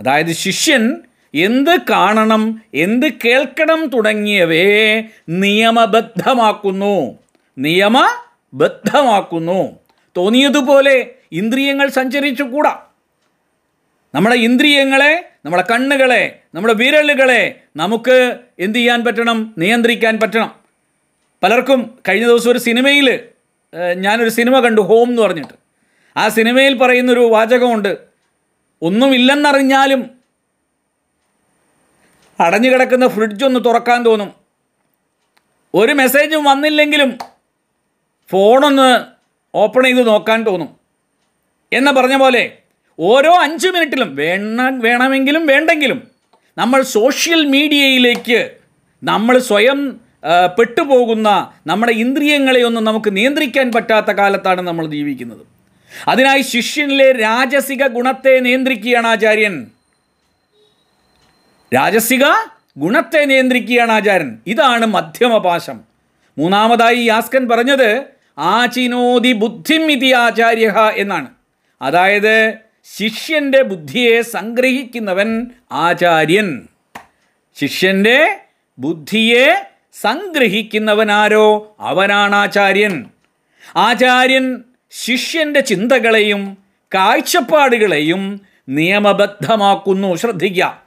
അതായത് 0.01 0.33
ശിഷ്യൻ 0.33 1.01
എന്ത് 1.35 1.79
കാണണം 1.91 2.63
എന്ത് 2.75 3.07
കേൾക്കണം 3.25 3.87
തുടങ്ങിയവയെ 3.87 5.09
നിയമബദ്ധമാക്കുന്നു. 5.29 7.19
നിയമബദ്ധമാക്കുന്നു. 7.59 9.79
തോന്നിയതുപോലെ 10.17 11.11
ഇന്ദ്രിയങ്ങൾ 11.33 11.89
സഞ്ചരിച്ചുകൂടാ. 11.89 12.83
നമ്മുടെ 14.15 14.37
ഇന്ദ്രിയങ്ങളെ 14.37 15.31
നമ്മുടെ 15.45 15.65
കണ്ണുകളെ 15.71 16.39
നമ്മുടെ 16.55 16.75
വിരലുകളെ 16.75 17.61
നമുക്ക് 17.77 18.39
എന്ത് 18.59 18.79
ചെയ്യാൻ 18.79 19.05
പറ്റണം? 19.05 19.55
നിയന്ത്രിക്കാൻ 19.59 20.21
പറ്റണം. 20.21 20.55
പലർക്കും 21.43 21.99
കഴിഞ്ഞ 22.09 22.27
ദിവസം 22.27 22.51
ഒരു 22.51 22.59
സിനിമയിൽ 22.59 23.21
ഞാനൊരു 23.97 24.29
സിനിമ 24.29 24.61
കണ്ടു 24.61 24.81
ഹോം 24.81 25.09
എന്ന് 25.09 25.23
പറഞ്ഞിട്ട്. 25.23 25.64
ആ 26.17 26.29
സിനിമയിൽ 26.29 26.75
പറയുന്നൊരു 26.79 27.21
വാചകമുണ്ട്. 27.21 27.97
ഒന്നുമില്ലെന്നറിഞ്ഞാലും 28.83 30.11
അടഞ്ഞു 32.41 32.71
കിടക്കുന്ന 32.71 33.07
ഫ്രിഡ്ജ് 33.09 33.45
ഒന്ന് 33.45 33.61
തുറക്കാൻ 33.65 34.05
തോന്നും. 34.05 34.31
ഒരു 35.75 35.93
മെസ്സേജും 35.93 36.45
വന്നില്ലെങ്കിലും 36.45 37.19
ഫോണൊന്ന് 38.31 39.05
ഓപ്പൺ 39.55 39.85
ചെയ്ത് 39.85 40.07
നോക്കാൻ 40.07 40.43
തോന്നും. 40.47 40.77
എന്ന് 41.73 41.91
പറഞ്ഞ 41.91 42.17
പോലെ 42.17 42.59
ഓരോ 42.99 43.35
അഞ്ച് 43.35 43.69
മിനിറ്റിലും 43.69 44.15
വേണ 44.17 44.61
വേണമെങ്കിലും 44.83 45.47
വേണ്ടെങ്കിലും 45.47 46.11
നമ്മൾ 46.59 46.83
സോഷ്യൽ 46.83 47.47
മീഡിയയിലേക്ക് 47.47 48.57
നമ്മൾ 49.05 49.39
സ്വയം 49.39 50.01
പെട്ടുപോകുന്ന 50.59 51.53
നമ്മുടെ 51.67 51.93
ഇന്ദ്രിയങ്ങളെ 51.93 52.63
ഒന്നും 52.63 52.85
നമുക്ക് 52.85 53.17
നിയന്ത്രിക്കാൻ 53.17 53.73
പറ്റാത്ത 53.73 54.07
കാലത്താണ് 54.07 54.63
നമ്മൾ 54.63 54.87
ജീവിക്കുന്നത്. 54.87 55.54
അതിനായി 56.09 56.43
ശിഷ്യനിലെ 56.43 57.13
രാജസിക 57.13 57.87
ഗുണത്തെ 57.87 58.41
നിയന്ത്രിക്കുകയാണ് 58.41 59.07
ആചാര്യൻ. 59.07 59.67
രാജസിക 61.75 62.25
ഗുണത്തെ 62.79 63.25
നിയന്ത്രിക്കുകയാണ് 63.25 63.93
ആചാര്യൻ. 63.93 64.39
ഇതാണ് 64.47 64.87
മധ്യമപാശം. 64.87 65.81
മൂന്നാമതായി 66.39 67.05
യാസ്കൻ 67.05 67.49
പറഞ്ഞത് 67.49 68.05
ആചിനോതി 68.39 69.33
ബുദ്ധിം 69.33 69.93
ഇതി 69.93 70.13
ആചാര്യ 70.13 70.93
എന്നാണ്. 70.97 71.27
അതായത് 71.83 72.55
ശിഷ്യന്റെ 72.97 73.63
ബുദ്ധിയെ 73.63 74.23
സംഗ്രഹിക്കുന്നവൻ 74.23 75.47
ആചാര്യൻ. 75.73 76.69
ശിഷ്യന്റെ 77.61 78.41
ബുദ്ധിയെ 78.79 79.67
സംഗ്രഹിക്കുന്നവനാരോ? 80.01 81.77
അവനാണ് 81.81 82.35
ആചാര്യൻ. 82.35 83.07
ആചാര്യൻ 83.77 84.65
ശിഷ്യന്റെ 85.03 85.61
ചിന്തകളെയും 85.61 86.59
കാഴ്ചപ്പാടുകളെയും 86.95 88.41
നിയമബദ്ധമാക്കുന്നു. 88.69 90.15
ശ്രദ്ധിക്കുക. 90.15 90.83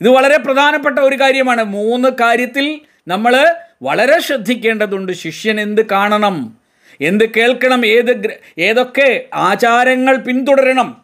ഇത് 0.00 0.08
വളരെ 0.08 0.36
പ്രധാനപ്പെട്ട 0.36 0.98
ഒരു 0.98 1.16
കാര്യമാണ്. 1.16 1.64
മൂന്ന് 1.64 2.08
കാര്യത്തിൽ 2.20 2.80
നമ്മൾ 3.08 3.46
വളരെ 3.82 4.20
ശ്രദ്ധിക്കേണ്ടതുണ്ട്. 4.20 5.12
ശിഷ്യൻ 5.12 5.60
എന്ത് 5.60 5.86
കാണണം? 5.90 6.56
എന്ത് 7.00 7.34
കേൾക്കണം? 7.34 7.86
ഏത് 7.86 8.40
ഏതൊക്കെ 8.58 9.24
ആചാരങ്ങൾ 9.34 10.16
പിന്തുടരണം? 10.16 11.02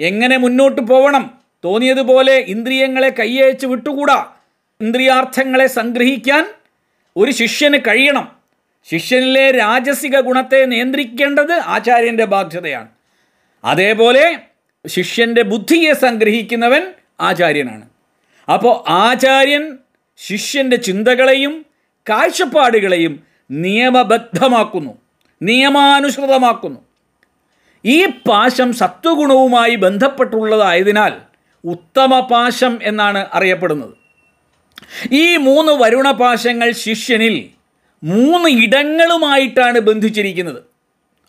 എങ്ങനെ 0.00 0.36
മുന്നോട്ട് 0.36 0.80
പോകണം 0.80 1.38
തോന്നിയതുപോലെ 1.64 2.32
ഇന്ദ്രിയങ്ങളെ 2.32 3.08
കയ്യയച്ച് 3.08 3.66
വിട്ടുകൂടാ? 3.66 4.26
ഇന്ദ്രിയാർത്ഥങ്ങളെ 4.80 5.66
സംഗ്രഹിക്കാൻ 5.66 6.50
ഒരു 7.16 7.30
ശിഷ്യന് 7.30 7.76
കഴിയണം. 7.76 8.33
ശിഷ്യനിലെ 8.90 9.50
രാജസിക 9.50 10.20
ഗുണത്തെ 10.20 10.64
നിയന്ത്രിക്കേണ്ടത് 10.64 11.52
ആചാര്യന്റെ 11.52 12.24
ബാധ്യതയാണ്. 12.24 12.88
അതേപോലെ 13.64 14.38
ശിഷ്യന്റെ 14.86 15.42
ബുദ്ധിയെ 15.42 15.92
സംഗ്രഹിക്കുന്നവൻ 15.92 16.82
ആചാര്യനാണ്. 17.20 17.86
അപ്പോൾ 18.52 18.90
ആചാര്യൻ 18.90 19.78
ശിഷ്യന്റെ 20.16 20.76
ചിന്തകളെയും 20.76 21.66
കാഴ്ചപ്പാടുകളെയും 22.10 23.22
നിയമബദ്ധമാക്കുന്നു 23.50 24.98
നിയമാനുസൃതമാക്കുന്നു. 25.42 26.80
ഈ 27.84 28.06
പാശം 28.06 28.72
സത്വഗുണവുമായി 28.72 29.74
ബന്ധപ്പെട്ടുള്ളതായതിനാൽ 29.74 31.12
ഉത്തമ 31.64 32.20
പാശം 32.20 32.78
എന്നാണ് 32.82 33.26
അറിയപ്പെടുന്നത്. 33.32 33.94
ഈ 35.12 35.36
മൂന്ന് 35.36 35.72
വരുണപാശങ്ങൾ 35.72 36.72
ശിഷ്യനിൽ 36.72 37.50
മൂന്ന് 38.04 38.48
ഇടങ്ങളുമായിട്ടാണ് 38.48 39.78
ബന്ധിച്ചിരിക്കുന്നത്. 39.78 40.62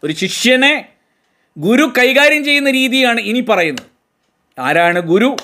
ഒരു 0.03 0.13
ശിഷ്യനെ 0.13 0.89
ഗുരു 1.57 1.93
കൈകാര്യം 1.97 2.43
ചെയ്യുന്ന 2.45 2.71
രീതിയാണ് 2.71 3.19
ഇനി 3.19 3.39
പറയുന്നത്. 3.39 3.85
ആരാണ് 4.59 4.99
ഗുരു? 4.99 5.35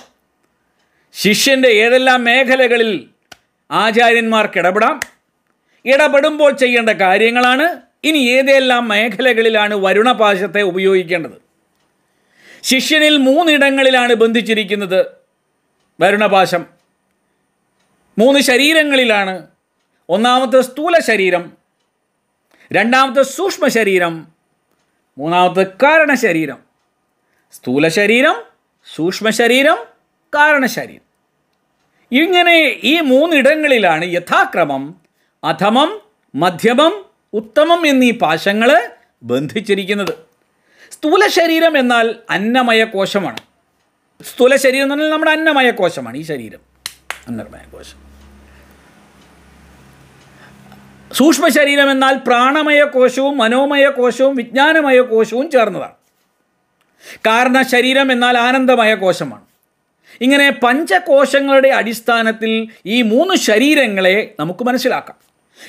ശിഷ്യന്റെ 1.13 1.67
ഏതെല്ലാം 1.67 2.23
മേഖലകളിൽ 2.23 3.09
ആചാര്യന്മാർക്ക് 3.71 4.57
ഇടപെടാം? 4.57 4.99
ഇടപെടുമ്പോൾ 5.85 6.51
ചെയ്യേണ്ട 6.51 6.89
കാര്യങ്ങളാണ്. 6.89 7.81
ഇനി 8.03 8.17
ഏതെല്ലാം 8.17 8.87
മേഖലകളിലാണ് 8.87 9.73
വരുണപാശത്തെ 9.73 10.61
ഉപയോഗിക്കേണ്ടത്? 10.61 11.41
ശിഷ്യനിൽ 12.63 13.17
മൂന്നിടങ്ങളിലാണ് 13.17 14.13
ബന്ധിച്ചിരിക്കുന്നത് 14.13 15.05
വരുണപാശം. 16.01 16.65
മൂന്ന് 18.17 18.39
ശരീരങ്ങളിലാണ് 18.39 19.50
ഒന്നാമത്തെ 20.09 20.61
സ്ഥൂല 20.61 20.99
ശരീരം 20.99 21.53
രണ്ടാമത്തെ 22.73 23.21
സൂക്ഷ്മ 23.21 23.67
ശരീരം 23.67 24.27
മൂന്നാമത്തെ 25.17 25.63
കാരണ 25.63 26.13
ശരീരം. 26.13 26.57
സ്ഥൂല 27.53 27.87
ശരീരം 27.87 28.43
സൂക്ഷ്മ 28.95 29.29
ശരീരം 29.29 29.77
കാരണ 30.35 30.65
ശരീരം. 30.65 31.01
ഇങ്ങനെ 32.11 32.79
ഈ 32.83 32.99
മൂന്നിടങ്ങളിലാണ് 32.99 34.05
യഥാക്രമം 34.05 34.95
അധമം 35.43 36.01
മധ്യമം 36.35 37.05
ഉത്തമം 37.33 37.87
എന്നീ 37.87 38.11
പാശങ്ങൾ 38.11 38.91
ബന്ധിച്ചിരിക്കുന്നത്. 39.23 40.13
സ്ഥൂല 40.91 41.27
ശരീരം 41.27 41.77
എന്നാൽ 41.77 42.15
അന്നമയ 42.29 42.83
കോശമാണ്. 42.83 43.37
സ്ഥൂല 44.23 44.55
ശരീരം 44.55 44.83
എന്ന് 44.83 44.95
പറഞ്ഞാൽ 44.95 45.09
നമ്മുടെ 45.09 45.31
അന്നമയ 45.31 45.71
കോശമാണ് 45.71 46.17
ഈ 46.17 46.21
ശരീരം. 46.21 46.59
അന്നമയ 47.27 47.71
കോശം. 47.71 48.11
സൂക്ഷ്മ 51.13 51.47
ശരീരം 51.47 51.91
എന്നാൽ 51.91 52.15
പ്രാണമയ 52.15 52.84
കോശവും 52.84 53.38
മനോമയ 53.38 53.88
കോശവും 53.88 54.36
വിജ്ഞാനമയ 54.36 55.00
കോശവും 55.00 55.52
ചേർന്നതാണ്. 55.52 55.91
കാരണ 57.28 57.62
ശരീരം 57.62 58.12
എന്നാൽ 58.12 58.38
ആനന്ദമയ 58.38 58.95
കോശമാണ് 58.95 59.41
ഇങ്ങനെ 60.21 60.50
പഞ്ചകോശങ്ങളുടെ 60.50 61.69
അടിസ്ഥാനത്തിൽ 61.69 62.67
ഈ 62.86 63.02
മൂന്ന് 63.02 63.36
ശരീരങ്ങളെ 63.36 64.34
നമുക്ക് 64.39 64.63
മനസ്സിലാക്കാം. 64.63 65.15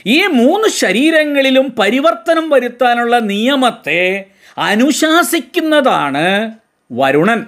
ഈ 0.06 0.26
മൂന്ന് 0.26 0.68
ശരീരങ്ങളിലും 0.68 1.74
പരിവർത്തനം 1.78 2.50
വരുത്താനുള്ള 2.50 3.18
നിയമത്തെ 3.18 4.24
അനുശാസിക്കുന്നതാണ് 4.58 6.52
വരുണൻ. 6.92 7.46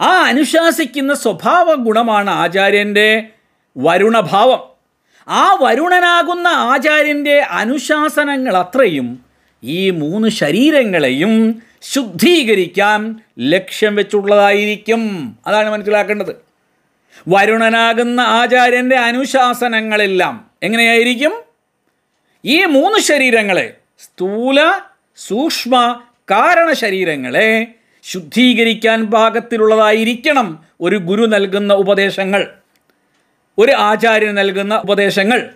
ആ 0.00 0.22
അനുശാസിക്കുന്ന 0.22 1.14
സ്വഭാവ 1.14 1.74
ഗുണമാണ് 1.74 2.30
ആചാര്യന്റെ 2.30 3.28
വരുണഭാവം. 3.76 4.73
ആ 5.28 5.58
വരുണനാകുന്ന 5.60 6.48
ആചാര്യന്റെ 6.48 7.40
അനുശാസനങ്ങൾ 7.40 8.56
അത്രയും 8.56 9.24
ഈ 9.64 9.90
മൂന്ന് 9.90 10.28
ശരീരങ്ങളെയും 10.28 11.62
ശുദ്ധീകരിക്കാൻ 11.82 13.20
ലക്ഷ്യം 13.38 13.96
വെച്ചുള്ളതായിരിക്കും. 13.96 15.36
അതാണ് 15.46 15.70
മനസ്സിലാക്കേണ്ടത്. 15.70 16.36
വരുണനാകുന്ന 17.28 18.20
ആചാര്യന്റെ 18.20 18.96
അനുശാസനങ്ങളെല്ലാം 18.96 20.50
എങ്ങനെയായിരിക്കും? 20.62 21.42
ഈ 22.44 22.64
മൂന്ന് 22.64 22.98
ശരീരങ്ങളെ 22.98 23.74
സ്ഥൂല 24.00 24.72
സൂക്ഷ്മ 25.16 26.02
കാരണ 26.30 26.72
ശരീരങ്ങളെ 26.72 27.66
ശുദ്ധീകരിക്കാൻ 28.02 29.06
പാകത്തിലുള്ളതായിരിക്കണം 29.06 30.64
ഒരു 30.80 30.96
ഗുരു 30.96 31.26
നൽകുന്ന 31.26 31.74
ഉപദേശങ്ങൾ. 31.74 32.54
ഒരു 33.58 33.72
ആചാര്യൻ 33.72 34.34
നൽകുന്ന 34.34 34.74
ഉപദേശങ്ങൾ. 34.74 35.50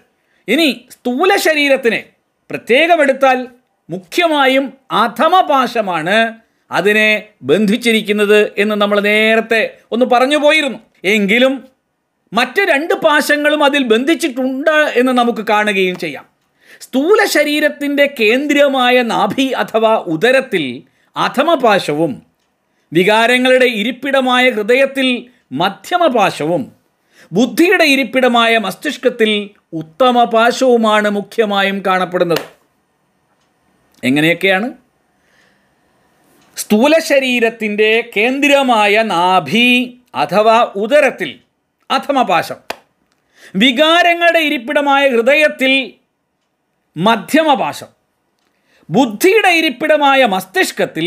ഇനി 0.48 0.86
സ്ഥൂല 0.90 1.36
ശരീരത്തിന് 1.36 2.02
പ്രത്യേകമെടുത്താൽ 2.50 3.46
മുഖ്യമായും 3.90 4.72
അധമപാശമാണ് 4.90 6.34
അതിനെ 6.70 7.28
ബന്ധിച്ചിരിക്കുന്നത് 7.42 8.52
എന്ന് 8.58 8.74
നമ്മൾ 8.74 9.00
നേരത്തെ 9.00 9.78
ഒന്ന് 9.92 10.06
പറഞ്ഞു 10.06 10.36
പോയിരുന്നു. 10.36 10.78
എങ്കിലും 11.04 11.64
മറ്റ് 12.32 12.60
രണ്ട് 12.60 12.94
പാശങ്ങളും 12.94 13.64
അതിൽ 13.64 13.82
ബന്ധിച്ചിട്ടുണ്ട് 13.82 14.70
എന്ന് 14.70 15.12
നമുക്ക് 15.12 15.46
കാണുകയും 15.46 15.98
ചെയ്യാം. 15.98 16.26
സ്ഥൂല 16.80 17.24
ശരീരത്തിന്റെ 17.24 18.14
കേന്ദ്രമായ 18.20 19.02
നാഭി 19.02 19.42
അഥവാ 19.42 19.94
ഉദരത്തിൽ 19.94 20.82
അധമപാശവും 21.16 22.22
വികാരങ്ങളുടെ 22.92 23.64
ഇരിപ്പിടമായ 23.64 24.50
ഹൃദയത്തിൽ 24.50 25.26
മധ്യമപാശവും 25.52 26.77
ബുദ്ധിയുടെ 27.32 27.84
ഇരിപ്പിടമായ 27.84 28.58
മസ്തിഷ്കത്തിൽ 28.58 29.50
ഉത്തമ 29.72 30.24
പാശവുമാണ് 30.24 31.08
മുഖ്യമായും 31.08 31.82
കാണപ്പെടുന്നത്. 31.86 32.44
എങ്ങനെയൊക്കെയാണ്? 34.04 34.70
സ്ഥൂല 36.56 36.98
ശരീരത്തിന്റെ 36.98 38.10
കേന്ദ്രമായ 38.16 39.02
നാഭി 39.02 40.00
അഥവാ 40.14 40.72
ഉദരത്തിൽ 40.76 41.40
അധമപാശം 41.90 42.56
വികാരങ്ങളുടെ 43.56 44.38
ഇരിപ്പിടമായ 44.38 45.08
ഹൃദയത്തിൽ 45.08 45.92
മധ്യമപാശം 46.96 47.86
ബുദ്ധിയുടെ 48.90 49.48
ഇരിപ്പിടമായ 49.48 50.24
മസ്തിഷ്കത്തിൽ 50.24 51.06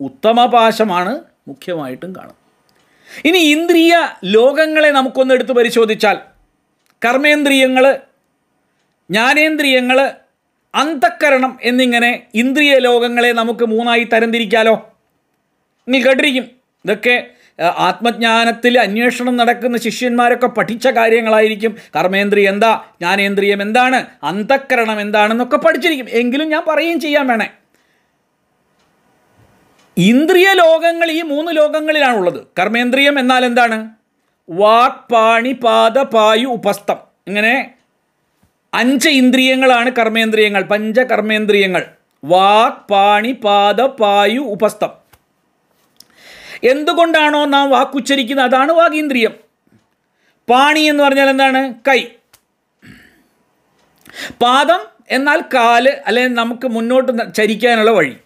ഉത്തമപാശമാണ് 0.00 1.20
മുഖ്യമായിട്ടും 1.48 2.16
കാണും 2.16 2.45
ഇനി 3.24 3.38
ഇന്ദ്രിയ 3.38 4.08
ലോകങ്ങളെ 4.24 4.90
നമുക്കൊന്ന് 4.90 5.34
എടുത്ത് 5.34 5.52
പരിശോധിച്ചാൽ 5.52 6.16
കർമ്മേന്ദ്രിയങ്ങൾ 7.04 7.84
ജ്ഞാനേന്ദ്രിയങ്ങൾ 9.10 9.98
അന്തക്കരണം 10.74 11.58
എന്നിങ്ങനെ 11.62 12.22
ഇന്ദ്രിയ 12.34 12.78
ലോകങ്ങളെ 12.78 13.32
നമുക്ക് 13.32 13.64
മൂന്നായി 13.64 14.04
തരംതിരിക്കാലോ? 14.04 14.92
നിങ്ങൾ 15.88 16.08
കേട്ടിരിക്കും. 16.08 16.46
ഇതൊക്കെ 16.84 17.30
ആത്മജ്ഞാനത്തിൽ 17.62 18.78
അന്വേഷണം 18.78 19.36
നടക്കുന്ന 19.36 19.76
ശിഷ്യന്മാരൊക്കെ 19.78 20.46
പഠിച്ച 20.46 20.86
കാര്യങ്ങളായിരിക്കും. 20.88 21.76
കർമ്മേന്ദ്രിയം 21.96 22.48
എന്താ 22.54 22.84
ജ്ഞാനേന്ദ്രിയം 23.00 23.62
എന്താണ് 23.62 24.06
അന്തക്കരണം 24.22 25.00
എന്താണെന്നൊക്കെ 25.00 25.56
പഠിച്ചിരിക്കും. 25.56 26.08
എങ്കിലും 26.08 26.48
ഞാൻ 26.48 26.62
പറയുകയും 26.68 27.00
ചെയ്യാൻ 27.00 27.26
വേണേ. 27.26 27.48
ഇന്ദ്രിയ 29.98 30.52
ലോകങ്ങൾ 30.52 31.10
ഈ 31.10 31.22
മൂന്ന് 31.22 31.56
ലോകങ്ങളിലാണുള്ളത്. 31.56 32.46
കർമ്മേന്ദ്രിയം 32.58 33.18
എന്നാൽ 33.18 33.44
എന്താണ്? 33.44 33.90
വാക് 34.50 35.12
പാണി 35.12 35.52
പാദ 35.52 35.98
പായു 35.98 36.46
ഉപസ്ഥം. 36.46 36.96
ഇങ്ങനെ 37.26 37.74
അഞ്ച് 38.74 39.08
ഇന്ദ്രിയങ്ങളാണ് 39.08 39.90
കർമ്മേന്ദ്രിയങ്ങൾ 39.90 40.62
പഞ്ച 40.62 41.00
കർമ്മേന്ദ്രിയങ്ങൾ 41.00 41.86
വാക് 42.24 42.88
പാണി 42.90 43.32
പാദ 43.32 43.80
പായു 43.80 44.40
ഉപസ്ഥം. 44.40 44.92
എന്തുകൊണ്ടാണോ 46.64 47.44
നാം 47.44 47.70
വാക്കുച്ചരിക്കുന്നത് 47.70 48.46
അതാണ് 48.46 48.72
വാഗീന്ദ്രിയം 48.72 49.34
പാണി 50.50 50.80
എന്ന് 50.80 51.04
പറഞ്ഞാൽ 51.04 51.30
എന്താണ്? 51.30 51.74
കൈ. 51.88 52.06
പാദം 54.42 54.80
എന്നാൽ 55.10 55.40
കാൽ 55.54 55.88
അല്ലെങ്കിൽ 56.06 56.34
നമുക്ക് 56.34 56.68
മുന്നോട്ട് 56.68 57.34
ചരിക്കാനുള്ള 57.34 57.90
വഴി. 57.90 58.16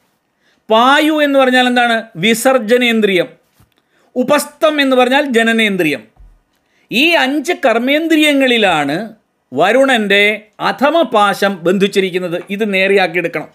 പായു 0.70 1.24
എന്ന് 1.24 1.38
പറഞ്ഞാൽ 1.38 1.66
എന്താണ്? 1.66 2.02
വിസർജനേന്ദ്രിയം. 2.16 3.28
ഉപസ്ഥം 4.16 4.80
എന്ന് 4.80 4.96
പറഞ്ഞാൽ 4.96 5.24
ജനനേന്ദ്രിയം. 5.24 6.08
ഈ 6.92 7.10
അഞ്ച് 7.10 7.52
കർമ്മേന്ദ്രിയങ്ങളിലാണ് 7.52 9.14
വരുണന്റെ 9.52 10.46
അധമപാശം 10.60 11.64
ബന്ധിച്ചിരിക്കുന്നത്. 11.64 12.42
ഇത് 12.50 12.74
നേരെയാക്കിയെടുക്കണം. 12.74 13.48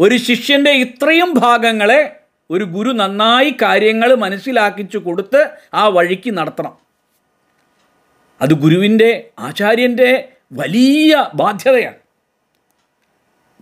ഒരു 0.00 0.16
ശിഷ്യന്റെ 0.16 0.70
ഇത്രയും 0.70 1.34
ഭാഗങ്ങളെ 1.34 2.20
ഒരു 2.50 2.64
ഗുരു 2.64 2.92
നന്നായി 2.92 3.54
കാര്യങ്ങൾ 3.62 4.14
മനസ്സിലാക്കിച്ചു 4.14 4.98
കൊടുത്ത് 4.98 5.50
ആ 5.74 5.86
വഴിക്ക് 5.86 6.38
നടത്തണം. 6.38 6.76
അത് 8.40 8.54
ഗുരുവിന്റെ 8.54 9.30
ആചാര്യന്റെ 9.38 10.28
വലിയ 10.52 11.30
ബാധ്യതയാണ്. 11.34 11.96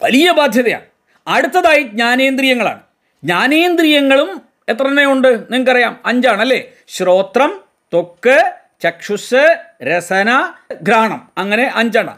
വലിയ 0.03 0.31
ബാധ്യതയാണ്. 0.31 0.94
അടുത്തതായി 1.27 1.83
ജ്ഞാനേന്ദ്രിയങ്ങളാണ്. 1.83 2.81
ജ്ഞാനേന്ദ്രിയങ്ങളും 3.25 4.43
എത്ര 4.69 4.87
എണ്ണയുണ്ട് 4.87 5.29
നിങ്ങൾക്കറിയാം. 5.53 6.01
അഞ്ചാണ് 6.07 6.41
അല്ലേ 6.41 6.73
ശ്രോത്രം 6.89 7.61
ത്വക്ക് 7.93 8.53
ചക്ഷുസ് 8.83 9.59
രസന 9.83 10.53
ഘ്രാണം. 10.73 11.29
അങ്ങനെ 11.39 11.73
അഞ്ചാണ്. 11.75 12.17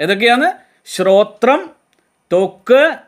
ഏതൊക്കെയാണ്? 0.00 0.52
ശ്രോത്രം 0.86 1.70
ത്വക്ക് 2.32 2.98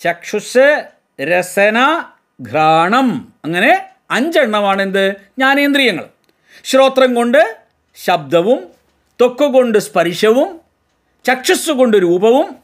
ചക്ഷുസ് 0.00 0.88
രസന 1.22 2.04
ഘ്രാണം. 2.42 3.34
അങ്ങനെ 3.44 3.88
അഞ്ചെണ്ണമാണ് 4.10 4.82
എന്ത് 4.82 5.12
ജ്ഞാനേന്ദ്രിയങ്ങൾ. 5.12 6.04
ശ്രോത്രം 6.64 7.14
കൊണ്ട് 7.14 7.56
ശബ്ദവും 7.96 8.58
ത്വക്ക് 9.20 9.44
കൊണ്ട് 9.44 9.78
സ്പർശവും 9.78 10.60
ചക്ഷുസ് 11.24 11.70
കൊണ്ട് 11.70 11.96
രൂപവും 11.96 12.56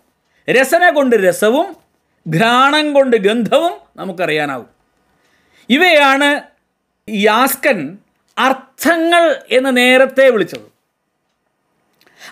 രസന 0.51 0.91
കൊണ്ട് 0.91 1.17
രസവും 1.17 1.82
ഘ്രാണം 2.29 2.93
കൊണ്ട് 2.93 3.17
ഗന്ധവും 3.17 3.73
നമുക്കറിയാനാവും 3.97 4.67
ഇവയാണ് 5.71 6.43
യാസ്കൻ 7.11 7.99
അർത്ഥങ്ങൾ 8.39 9.43
എന്ന് 9.51 9.77
നേരത്തെ 9.77 10.31
വിളിച്ചത്. 10.31 10.73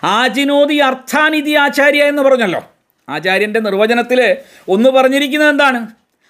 ആജിനോദി 0.03 0.75
അർത്ഥാനിധി 0.75 1.51
ആചാര്യ 1.51 2.03
എന്ന് 2.03 2.21
പറഞ്ഞല്ലോ. 2.21 2.73
ആചാര്യന്റെ 3.09 3.59
നിർവചനത്തിൽ 3.59 4.37
ഒന്ന് 4.67 4.89
പറഞ്ഞിരിക്കുന്നത് 4.89 5.49
എന്താണ്? 5.49 5.87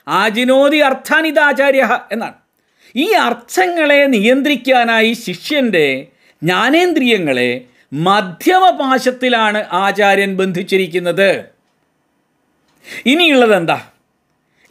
ആജിനോദി 0.08 0.78
അർത്ഥാനിത 0.78 1.39
ആചാര്യ 1.39 2.00
എന്നാണ്. 2.12 2.34
ഈ 2.95 3.12
അർത്ഥങ്ങളെ 3.12 4.06
നിയന്ത്രിക്കാനായി 4.06 5.13
ശിഷ്യന്റെ 5.13 6.08
ജ്ഞാനേന്ദ്രിയങ്ങളെ 6.43 7.65
മധ്യമപാശത്തിലാണ് 7.93 9.65
ആചാര്യൻ 9.71 10.36
ബന്ധിച്ചിരിക്കുന്നത്. 10.38 11.61
ഇനിയുള്ളത് 13.06 13.56
എന്താ 13.56 13.82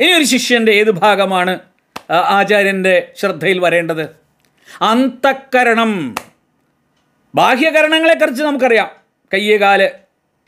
ഇനി 0.00 0.12
ഒരു 0.12 0.24
ശിഷ്യന്റെ 0.24 0.72
ഏത് 0.72 0.90
ഭാഗമാണ് 0.90 1.58
ആചാര്യന്റെ 2.10 3.12
ശ്രദ്ധയിൽ 3.16 3.58
വരേണ്ടത്? 3.58 4.02
അന്തക്കരണം. 4.82 6.14
ബാഹ്യകരണങ്ങളെക്കുറിച്ച് 7.34 8.42
നമുക്കറിയാം. 8.42 8.90
കയ്യ് 9.34 9.58
കാൽ 9.58 9.82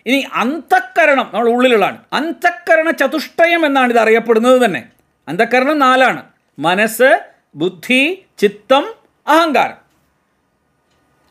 ഇനി 0.06 0.26
അന്തക്കരണം 0.32 1.30
നമ്മൾ 1.34 1.48
ഉള്ളിലുള്ളതാണ്. 1.48 1.98
അന്തക്കരണ 2.12 2.90
ചതുഷ്ടയം 2.90 3.66
എന്നാണ് 3.66 3.90
ഇത് 3.90 3.98
അറിയപ്പെടുന്നത് 3.98 4.64
തന്നെ. 4.64 4.88
അന്തക്കരണം 5.28 5.78
നാലാണ്. 5.78 6.22
മനസ്സ് 6.58 7.20
ബുദ്ധി 7.54 8.24
ചിത്തം 8.38 8.94
അഹങ്കാരം. 9.26 9.76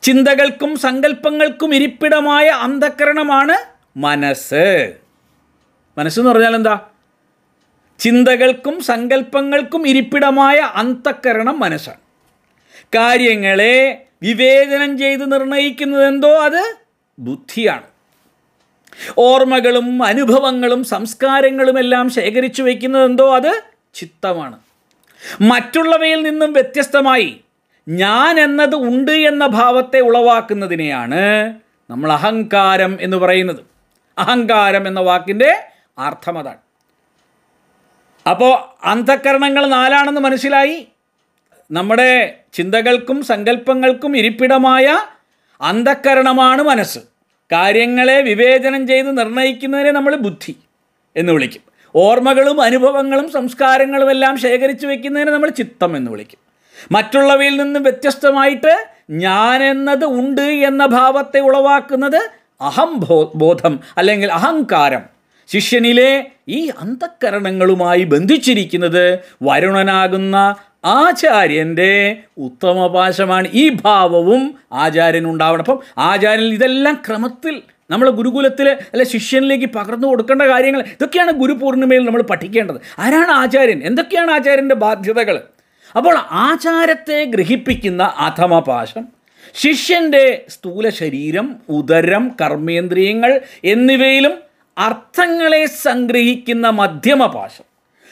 ചിന്തകൾക്കും 0.02 0.78
സങ്കല്പങ്ങൾക്കും 0.78 1.74
ഇരിപ്പിടമായ 1.74 2.48
അന്തക്കരണമാണ് 2.48 3.56
മനസ്സ്. 3.98 4.92
മനസ്സെന്ന് 5.98 6.30
പറഞ്ഞാൽ 6.30 6.54
എന്താ? 6.54 6.80
ചിന്തകൾക്കും 7.98 8.80
സങ്കല്പങ്ങൾക്കും 8.80 9.88
ഇരിപ്പിടമായ 9.88 10.56
അന്തക്കരണം 10.56 11.60
മനസ്സാണ്. 11.60 11.98
കാര്യങ്ങളെ 12.94 14.06
വിവേചനം 14.22 14.98
ചെയ്ത് 14.98 15.32
നിർണയിക്കുന്നത് 15.32 16.06
എന്തോ? 16.06 16.44
അത് 16.44 16.76
ബുദ്ധിയാണ്. 17.18 17.82
ഓർമ്മകളും 19.18 20.02
അനുഭവങ്ങളും 20.02 20.84
സംസ്കാരങ്ങളുമെല്ലാം 20.84 22.10
ശേഖരിച്ചു 22.10 22.62
വയ്ക്കുന്നത് 22.62 23.04
എന്തോ? 23.04 23.36
അത് 23.36 23.62
ചിത്തമാണ്. 23.94 24.58
മറ്റുള്ളവയിൽ 25.40 26.22
നിന്നും 26.22 26.52
വ്യത്യസ്തമായി 26.52 27.40
ഞാൻ 27.88 28.40
എന്നത് 28.40 28.74
ഉണ്ട് 28.74 29.12
എന്ന 29.12 29.46
ഭാവത്തെ 29.46 30.00
ഉളവാക്കുന്നതിനെയാണ് 30.00 31.54
നമ്മൾ 31.90 32.12
അഹങ്കാരം 32.12 32.98
എന്ന് 33.00 33.16
പറയുന്നത്. 33.16 33.60
അഹങ്കാരം 34.18 34.88
എന്ന 34.88 35.00
വാക്കിന്റെ 35.00 35.68
അർത്ഥം 35.98 36.38
അതാണ് 36.38 36.58
അപ്പോൾ 38.30 38.86
അന്ധക്കരണങ്ങൾ 38.86 39.66
നാലാണെന്ന് 39.66 40.20
മനസ്സിലായി. 40.20 40.88
നമ്മുടെ 41.70 42.34
ചിന്തകൾക്കും 42.52 43.22
സങ്കല്പങ്ങൾക്കും 43.22 44.16
ഇരിപ്പിടമായ 44.16 44.98
അന്ധക്കരണമാണ് 45.60 46.62
മനസ്സ്. 46.62 46.98
കാര്യങ്ങളെ 47.52 48.20
വിവേചനം 48.20 48.86
ചെയ്ത് 48.86 49.18
നിർണയിക്കുന്നതിനെ 49.18 49.90
നമ്മൾ 49.90 50.16
ബുദ്ധി 50.16 50.56
എന്ന് 51.16 51.32
വിളിക്കും. 51.32 51.60
ഓർമ്മകളും 51.94 52.60
അനുഭവങ്ങളും 52.60 53.32
സംസ്കാരങ്ങളും 53.32 54.10
എല്ലാം 54.10 54.38
ശേഖരിച്ചു 54.38 54.86
വയ്ക്കുന്നതിനെ 54.86 55.32
നമ്മൾ 55.32 55.48
ചിത്തം 55.48 55.96
എന്ന് 55.96 56.10
വിളിക്കും. 56.10 56.38
മറ്റുള്ളവയിൽ 56.92 57.56
നിന്ന് 57.56 57.80
വ്യത്യസ്തമായിട്ട് 57.80 58.86
ഞാൻ 59.10 59.62
എന്നത് 59.62 60.04
ഉണ്ട് 60.04 60.40
എന്ന 60.40 60.86
ഭാവത്തെ 60.86 61.40
ഉളവാക്കുന്നത് 61.40 62.30
അഹംബോ 62.60 63.32
ബോധം 63.34 63.80
അല്ലെങ്കിൽ 63.98 64.32
അഹങ്കാരം 64.32 65.11
ശിഷ്യനിലെ 65.52 66.26
ഈ 66.48 66.70
അന്ധക്കരണങ്ങളുമായി 66.80 68.04
ബന്ധിച്ചിരിക്കുന്നത് 68.04 69.18
വരുണനാകുന്ന 69.42 70.54
ആചാര്യന്റെ 70.84 72.16
ഉത്തമപാശമാണ്. 72.38 73.48
ഈ 73.54 73.68
ഭാവവും 73.84 74.54
ആചാര്യനുണ്ടാവണം 74.72 75.60
അപ്പം 75.60 75.80
ആചാര്യൻ 75.98 76.54
ഇതെല്ലാം 76.54 77.02
ക്രമത്തിൽ 77.08 77.62
നമ്മൾ 77.90 78.10
ഗുരുകുലത്തിൽ 78.10 78.68
അല്ലെ 78.68 79.06
ശിഷ്യനിലേക്ക് 79.06 79.66
പകർന്നു 79.66 80.08
കൊടുക്കേണ്ട 80.08 80.42
കാര്യങ്ങൾ 80.42 80.80
ഇതൊക്കെയാണ് 80.80 81.32
ഗുരുപൂർണിമയിൽ 81.32 82.04
നമ്മൾ 82.04 82.22
പഠിക്കേണ്ടത്. 82.22 82.76
ആരാണ് 82.98 83.30
ആചാര്യൻ? 83.30 83.82
എന്തൊക്കെയാണ് 83.84 84.30
ആചാര്യന്റെ 84.30 84.74
ബാധ്യതകൾ? 84.74 85.40
അപ്പോൾ 85.96 86.14
ആചാരത്തെ 86.30 87.24
ഗ്രഹിപ്പിക്കുന്ന 87.24 88.02
അധമപാശം 88.02 89.04
ശിഷ്യന്റെ 89.54 90.44
സ്ഥൂല 90.48 90.88
ശരീരം 90.88 91.56
ഉദരം 91.68 92.32
കർമ്മേന്ദ്രിയങ്ങൾ 92.40 93.40
എന്നിവയിലും 93.64 94.51
അർത്ഥങ്ങളെ 94.78 95.66
സംഗ്രഹിക്കുന്ന 95.66 96.68
മധ്യമപാശം. 96.68 97.64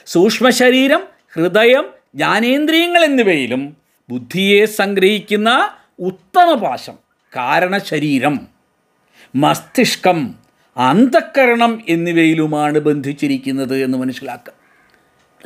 സൂക്ഷ്മശരീരം 0.06 1.04
ഹൃദയം 1.32 1.90
ജ്ഞാനേന്ദ്രിയങ്ങൾ 2.14 3.04
എന്നിവയിലും 3.04 3.76
ബുദ്ധിയെ 4.10 4.64
സംഗ്രഹിക്കുന്ന 4.64 5.74
ഉത്തമപാശം 5.98 6.98
കാരണശരീരം. 7.36 8.48
മസ്തിഷ്കം 9.36 10.34
അന്ധക്കരണം 10.76 11.82
എന്നിവയിലുമാണ് 11.88 12.78
ബന്ധിച്ചിരിക്കുന്നത് 12.78 13.84
എന്ന് 13.84 13.98
മനസ്സിലാക്കുക 13.98 14.52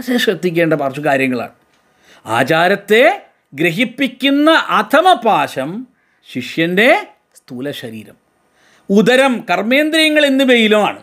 വളരെ 0.00 0.18
ശ്രദ്ധിക്കേണ്ട 0.18 0.74
കുറച്ച് 0.74 1.00
കാര്യങ്ങളാണ്. 1.00 1.52
ആചാരത്തെ 2.26 3.26
ഗ്രഹിപ്പിക്കുന്ന 3.54 4.50
അധമപാശം 4.50 5.86
ശിഷ്യന്റെ 6.32 7.06
സ്ഥൂല 7.34 7.70
ശരീരം 7.70 8.23
ഉദരം 8.90 9.44
കർമ്മേന്ദ്രിയങ്ങൾ 9.50 10.26
എന്നിവയിലുമാണ്. 10.26 10.98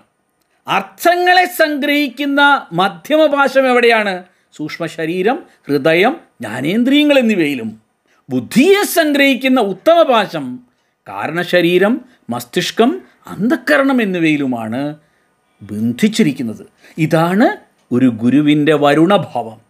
അർത്ഥങ്ങളെ 0.68 1.46
സംഗ്രഹിക്കുന്ന 1.46 2.68
മധ്യമപാശം 2.74 3.70
എവിടെയാണ്? 3.70 4.24
സൂക്ഷ്മ 4.56 4.86
ശരീരം 4.86 5.44
ഹൃദയം 5.68 6.18
ജ്ഞാനേന്ദ്രിയങ്ങൾ 6.42 7.20
എന്നിവയിലും. 7.20 7.82
ബുദ്ധിയെ 8.30 8.84
സംഗ്രഹിക്കുന്ന 8.84 9.62
ഉത്തമപാശം 9.62 10.60
കാരണശരീരം 11.10 12.02
മസ്തിഷ്കം 12.30 13.02
അന്ധക്കരണം 13.28 14.02
എന്നിവയിലുമാണ് 14.02 14.96
ബന്ധിച്ചിരിക്കുന്നത്. 15.62 16.66
ഇതാണ് 16.98 17.58
ഒരു 17.92 18.06
ഗുരുവിന്റെ 18.06 18.74
വരുണഭാവം. 18.74 19.61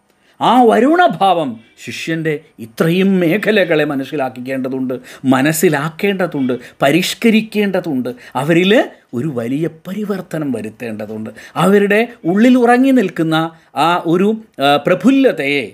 ആ 0.42 0.62
വരുണഭാവം 0.62 1.60
ശിഷ്യന്റെ 1.84 2.40
ഇത്രയും 2.58 3.20
മേഖലകളെ 3.20 3.84
മനസ്സിലാക്കിക്കേണ്ടതുണ്ട് 3.84 4.94
മനസ്സിലാക്കേണ്ടതുണ്ട് 5.24 6.58
പരിഷ്കരിക്കേണ്ടതുണ്ട്. 6.82 8.08
അവരിൽ 8.34 8.72
ഒരു 9.14 9.30
വലിയ 9.34 9.66
പരിവർത്തനം 9.88 10.52
വരുത്തേണ്ടതുണ്ട്. 10.52 11.30
അവരുടെ 11.56 12.08
ഉള്ളിൽ 12.24 12.58
ഉറങ്ങി 12.58 12.90
നിൽക്കുന്ന 12.90 13.36
ആ 13.76 14.02
ഒരു 14.06 14.28
പ്രഫുല്ലതയെ 14.86 15.64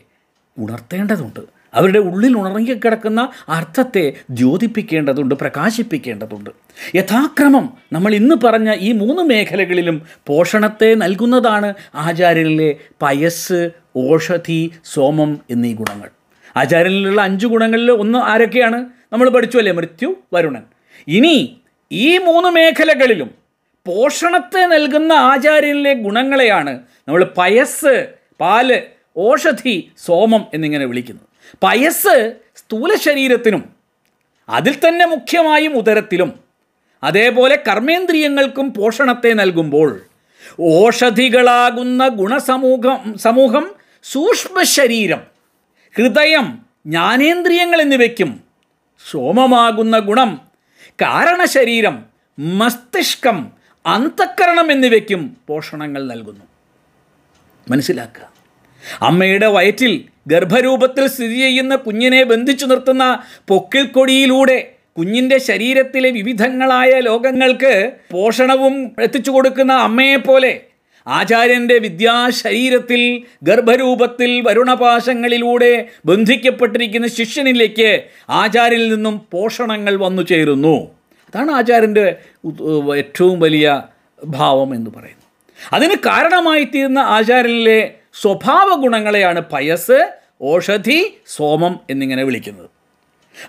ഉണർത്തേണ്ടതുണ്ട്. 0.58 1.57
അവരുടെ 1.74 1.98
ഉള്ളിൽ 1.98 2.38
ഉണർങ്ങിക്കിടക്കുന്ന 2.38 3.30
അർത്ഥത്തെ 3.48 4.12
ദ്യോതിപ്പിക്കേണ്ടതുണ്ട് 4.30 5.34
പ്രകാശിപ്പിക്കേണ്ടതുണ്ട്. 5.34 6.50
യഥാക്രമം 6.94 7.72
നമ്മൾ 7.92 8.14
ഇന്ന് 8.14 8.34
പറഞ്ഞ 8.44 8.74
ഈ 8.78 8.92
മൂന്ന് 8.92 9.22
മേഖലകളിലും 9.22 10.02
പോഷണത്തെ 10.26 10.94
നൽകുന്നതാണ് 10.94 11.74
ആചാര്യനിലെ 11.94 12.74
പയസ് 13.02 13.70
ഓഷധി 13.96 14.72
സോമം 14.84 15.40
എന്നീ 15.50 15.74
ഗുണങ്ങൾ. 15.74 16.08
ആചാര്യനിലുള്ള 16.56 17.20
അഞ്ച് 17.22 17.46
ഗുണങ്ങളിൽ 17.46 17.92
ഒന്ന് 17.92 18.18
ആരൊക്കെയാണ്? 18.18 18.86
നമ്മൾ 19.12 19.28
പഠിച്ചു 19.28 19.58
അല്ലേ? 19.58 19.72
മൃത്യു 19.72 20.14
വരുണൻ. 20.32 20.62
ഇനി 21.08 21.60
ഈ 21.92 22.18
മൂന്ന് 22.18 22.48
മേഖലകളിലും 22.48 23.30
പോഷണത്തെ 23.86 24.66
നൽകുന്ന 24.66 25.12
ആചാര്യനിലെ 25.12 25.92
ഗുണങ്ങളെയാണ് 25.92 26.78
നമ്മൾ 27.08 27.30
പയസ് 27.38 28.08
പാൽ 28.40 28.82
ഓഷധി 29.16 29.90
സോമം 29.98 30.46
എന്നിങ്ങനെ 30.54 30.84
വിളിക്കുന്നത്. 30.84 31.27
പയസ് 31.62 32.34
സ്ഥൂല 32.56 32.94
ശരീരത്തിനും 32.94 33.64
അതിൽ 34.48 34.88
തന്നെ 34.88 35.06
മുഖ്യമായും 35.06 35.74
ഉദരത്തിലും. 35.76 36.40
അതേപോലെ 37.02 37.62
കർമ്മേന്ദ്രിയങ്ങൾക്കും 37.68 38.74
പോഷണത്തെ 38.74 39.32
നൽകുമ്പോൾ 39.32 40.00
ഓഷധികളാകുന്ന 40.60 42.08
ഗുണസമൂഹം 42.08 43.18
സമൂഹം 43.18 43.74
സൂക്ഷ്മ 44.04 44.62
ശരീരം 44.62 45.20
ഹൃദയം 45.96 46.58
ജ്ഞാനേന്ദ്രിയങ്ങൾ 46.86 47.80
എന്നിവയ്ക്കും 47.80 48.40
സോമമാകുന്ന 49.10 49.98
ഗുണം 49.98 50.40
കാരണശരീരം 51.02 52.06
മസ്തിഷ്കം 52.38 53.52
അന്തക്കരണം 53.86 54.72
എന്നിവയ്ക്കും 54.72 55.36
പോഷണങ്ങൾ 55.48 56.06
നൽകുന്നു. 56.06 56.44
മനസ്സിലാക്കുക. 57.70 58.32
അമ്മയുടെ 59.02 59.46
വയറ്റിൽ 59.46 60.08
ഗർഭരൂപത്തിൽ 60.28 61.06
സ്ഥിതി 61.06 61.34
ചെയ്യുന്ന 61.34 61.76
കുഞ്ഞിനെ 61.76 62.22
ബന്ധിച്ചു 62.22 62.66
നിർത്തുന്ന 62.66 63.18
പൊക്കിൾക്കൊടിയിലൂടെ 63.48 64.58
കുഞ്ഞിന്റെ 64.98 65.38
ശരീരത്തിലെ 65.38 66.10
വിവിധങ്ങളായ 66.10 67.00
ലോകങ്ങൾക്ക് 67.00 67.92
പോഷണവും 68.10 68.90
എത്തിച്ചു 69.02 69.30
കൊടുക്കുന്ന 69.30 69.72
അമ്മയെപ്പോലെ 69.72 70.60
ആചാര്യന്റെ 71.06 71.78
വിദ്യാശരീരത്തിൽ 71.78 73.22
ഗർഭരൂപത്തിൽ 73.42 74.40
വരുണപാശങ്ങളിലൂടെ 74.40 75.88
ബന്ധിക്കപ്പെട്ടിരിക്കുന്ന 76.06 77.06
ശിഷ്യനിലേക്ക് 77.06 78.02
ആചാര്യനിൽ 78.30 78.94
നിന്നും 78.94 79.26
പോഷണങ്ങൾ 79.32 79.96
വന്നു 79.96 80.22
ചേരുന്നു. 80.22 80.76
അതാണ് 81.28 81.50
ആചാര്യന്റെ 81.50 82.16
ഏറ്റവും 82.96 83.40
വലിയ 83.40 83.82
ഭാവം 84.24 84.74
എന്ന് 84.74 84.90
പറയുന്നത്. 84.90 85.26
അതിന് 85.72 85.94
കാരണമായി 86.06 86.64
തീർന്ന 86.64 86.98
ആചാര്യനിലെ 86.98 87.80
സ്വഭാവ 88.14 88.68
ഗുണങ്ങളെയാണ് 88.74 89.40
പയസ് 89.52 89.98
ഓഷധി 90.42 90.98
സോമം 91.26 91.80
എന്നിങ്ങനെ 91.90 92.24
വിളിക്കുന്നത്. 92.24 92.68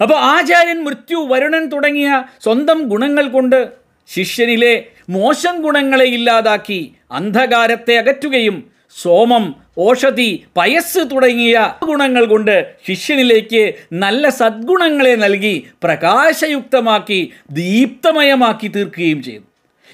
അപ്പോൾ 0.02 0.18
ആചാര്യൻ 0.20 0.84
മൃത്യു 0.84 1.18
വരുണൻ 1.18 1.66
തുടങ്ങിയ 1.66 2.24
സ്വന്തം 2.44 2.80
ഗുണങ്ങൾ 2.90 3.28
കൊണ്ട് 3.28 3.70
ശിഷ്യനിലെ 4.08 4.86
മോശം 5.10 5.62
ഗുണങ്ങളെ 5.62 6.06
ഇല്ലാതാക്കി 6.06 6.96
അന്ധകാരത്തെ 7.12 7.98
അകറ്റുകയും 7.98 8.58
സോമം 8.96 9.56
ഓഷധി 9.78 10.46
പയസ് 10.58 11.00
തുടങ്ങിയ 11.12 11.76
ഗുണങ്ങൾ 11.86 12.26
കൊണ്ട് 12.26 12.76
ശിഷ്യനിലേക്ക് 12.88 13.74
നല്ല 13.94 14.30
സദ്ഗുണങ്ങളെ 14.30 15.16
നൽകി 15.16 15.68
പ്രകാശയുക്തമാക്കി 15.84 17.32
ദീപ്തമയമാക്കി 17.52 18.68
തീർക്കുകയും 18.68 19.24
ചെയ്തു. 19.24 19.44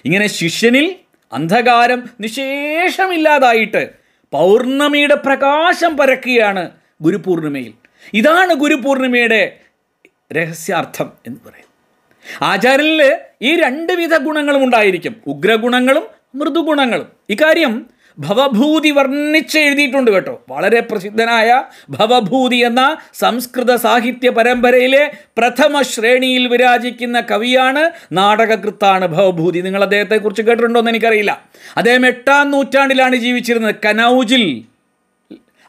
ഇങ്ങനെ 0.06 0.28
ശിഷ്യനിൽ 0.28 0.96
അന്ധകാരം 1.34 2.10
നിശേഷമില്ലാതായിട്ട് 2.20 4.05
പൗർണമിയുടെ 4.32 5.16
പ്രകാശം 5.16 5.98
പരക്കുകയാണ് 5.98 6.72
ഗുരുപൂർണിമയിൽ. 7.02 7.74
ഇതാണ് 8.14 8.54
ഗുരുപൂർണിമയുടെ 8.54 9.60
രഹസ്യാർത്ഥം 10.34 11.12
എന്ന് 11.28 11.40
പറയും 11.46 11.66
ആചാര്യനിൽ 12.42 13.18
ഈ 13.42 13.56
രണ്ട് 13.56 13.94
വിധ 13.94 14.18
ഗുണങ്ങളും 14.18 14.64
ഉണ്ടായിരിക്കും. 14.64 15.16
ഉഗ്രഗുണങ്ങളും 15.28 16.04
മൃദുഗുണങ്ങളും. 16.36 17.08
ഇക്കാര്യം 17.30 17.86
ഭവഭൂതി 18.20 18.90
വർണിച്ച് 18.92 19.60
എഴുതിയിട്ടുണ്ട് 19.60 20.12
കേട്ടോ. 20.12 20.44
വളരെ 20.50 20.80
പ്രസിദ്ധനായ 20.80 21.64
ഭവഭൂതി 21.90 22.56
എന്ന 22.56 22.98
സംസ്കൃത 23.14 23.76
സാഹിത്യ 23.76 24.30
പരമ്പരയിലെ 24.30 25.12
പ്രഥമ 25.38 25.82
ശ്രേണിയിൽ 25.82 26.48
വിരാജിക്കുന്ന 26.48 27.20
കവിയാണ് 27.32 27.92
നാടകകൃത്താണ് 28.12 29.08
ഭവഭൂതി. 29.08 29.60
നിങ്ങൾ 29.60 29.84
അദ്ദേഹത്തെക്കുറിച്ച് 29.84 30.42
കേട്ടിട്ടുണ്ടോ 30.42 30.80
എന്ന് 30.80 30.92
എനിക്കറിയില്ല. 30.92 31.44
അദ്ദേഹം 31.78 32.08
എട്ടാം 32.08 32.52
നൂറ്റാണ്ടിലാണ് 32.52 33.16
ജീവിച്ചിരുന്നത്. 33.16 33.76
കനൗജിൽ. 33.86 34.64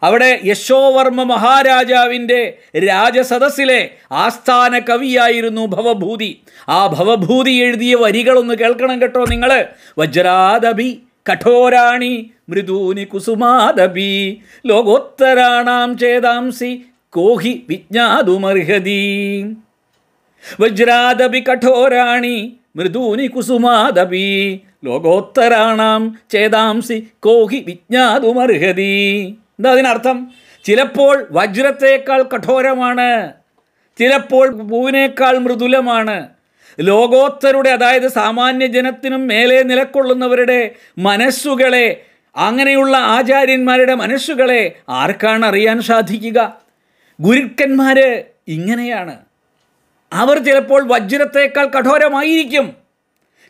അവിടെ 0.02 0.40
യശോവർമ്മ 0.44 1.22
മഹാരാജാവിന്റെ 1.22 2.58
രാജസദസ്സിലെ 2.78 3.90
ആസ്ഥാന 4.12 4.78
കവിയായിരുന്നു 4.78 5.66
ഭവഭൂതി. 5.66 6.40
ആ 6.68 6.86
ഭവഭൂതി 6.86 7.50
എഴുതിയ 7.50 7.94
വരികളൊന്ന് 7.94 8.54
കേൾക്കണം 8.54 9.02
കേട്ടോ 9.02 9.24
നിങ്ങൾ 9.24 9.64
വജ്രാദബി 9.98 11.02
കഠോരാണി 11.32 12.30
മൃദൂനി 12.48 13.04
കുസുമാദബി 13.04 14.40
ലോകോത്തരാണാം 14.66 15.98
ചേതാംസി 15.98 16.82
കോഹി 17.10 17.66
വിജ്ഞാതുമർഹതി. 17.68 19.56
വജ്രാദബി 20.60 21.40
കഠോരാണി 21.40 22.56
മൃദൂനി 22.76 23.26
കുസുമാദബി 23.26 24.60
ലോകോത്തരാണാം 24.84 26.18
ചേതാംസി 26.30 27.06
കോഹി 27.20 27.64
വിജ്ഞാതുമർഹതി. 27.66 29.22
എന്താ 29.26 29.70
അതിനർത്ഥം? 29.70 30.30
ചിലപ്പോൾ 30.64 31.26
വജ്രത്തേക്കാൾ 31.32 32.22
കഠോരമാണ് 32.22 33.32
ചിലപ്പോൾ 33.98 34.50
പൂവിനേക്കാൾ 34.50 35.38
മൃദുലമാണ്. 35.38 36.28
ലോകോത്തരുടെ 36.80 37.70
അതായത് 37.70 38.08
സാമാന്യ 38.08 38.66
ജനത്തിനും 38.66 39.26
മേലെ 39.26 39.62
നിലക്കൊള്ളുന്നവരുടെ 39.62 40.70
മനസ്സുകളെ 40.98 42.05
അങ്ങനെയുള്ള 42.36 42.96
ആചാര്യന്മാരുടെ 42.96 43.94
മനസ്സുകളെ 43.94 44.72
ആർക്കാണ് 44.88 45.46
അറിയാൻ 45.46 45.82
സാധിക്കുക? 45.82 46.60
ഗുരുക്കന്മാർ 47.20 48.24
ഇങ്ങനെയാണ്. 48.48 49.18
അവർ 50.12 50.38
ചിലപ്പോൾ 50.38 50.82
വജ്രത്തേക്കാൾ 50.86 51.66
കഠോരമായിരിക്കും. 51.66 52.72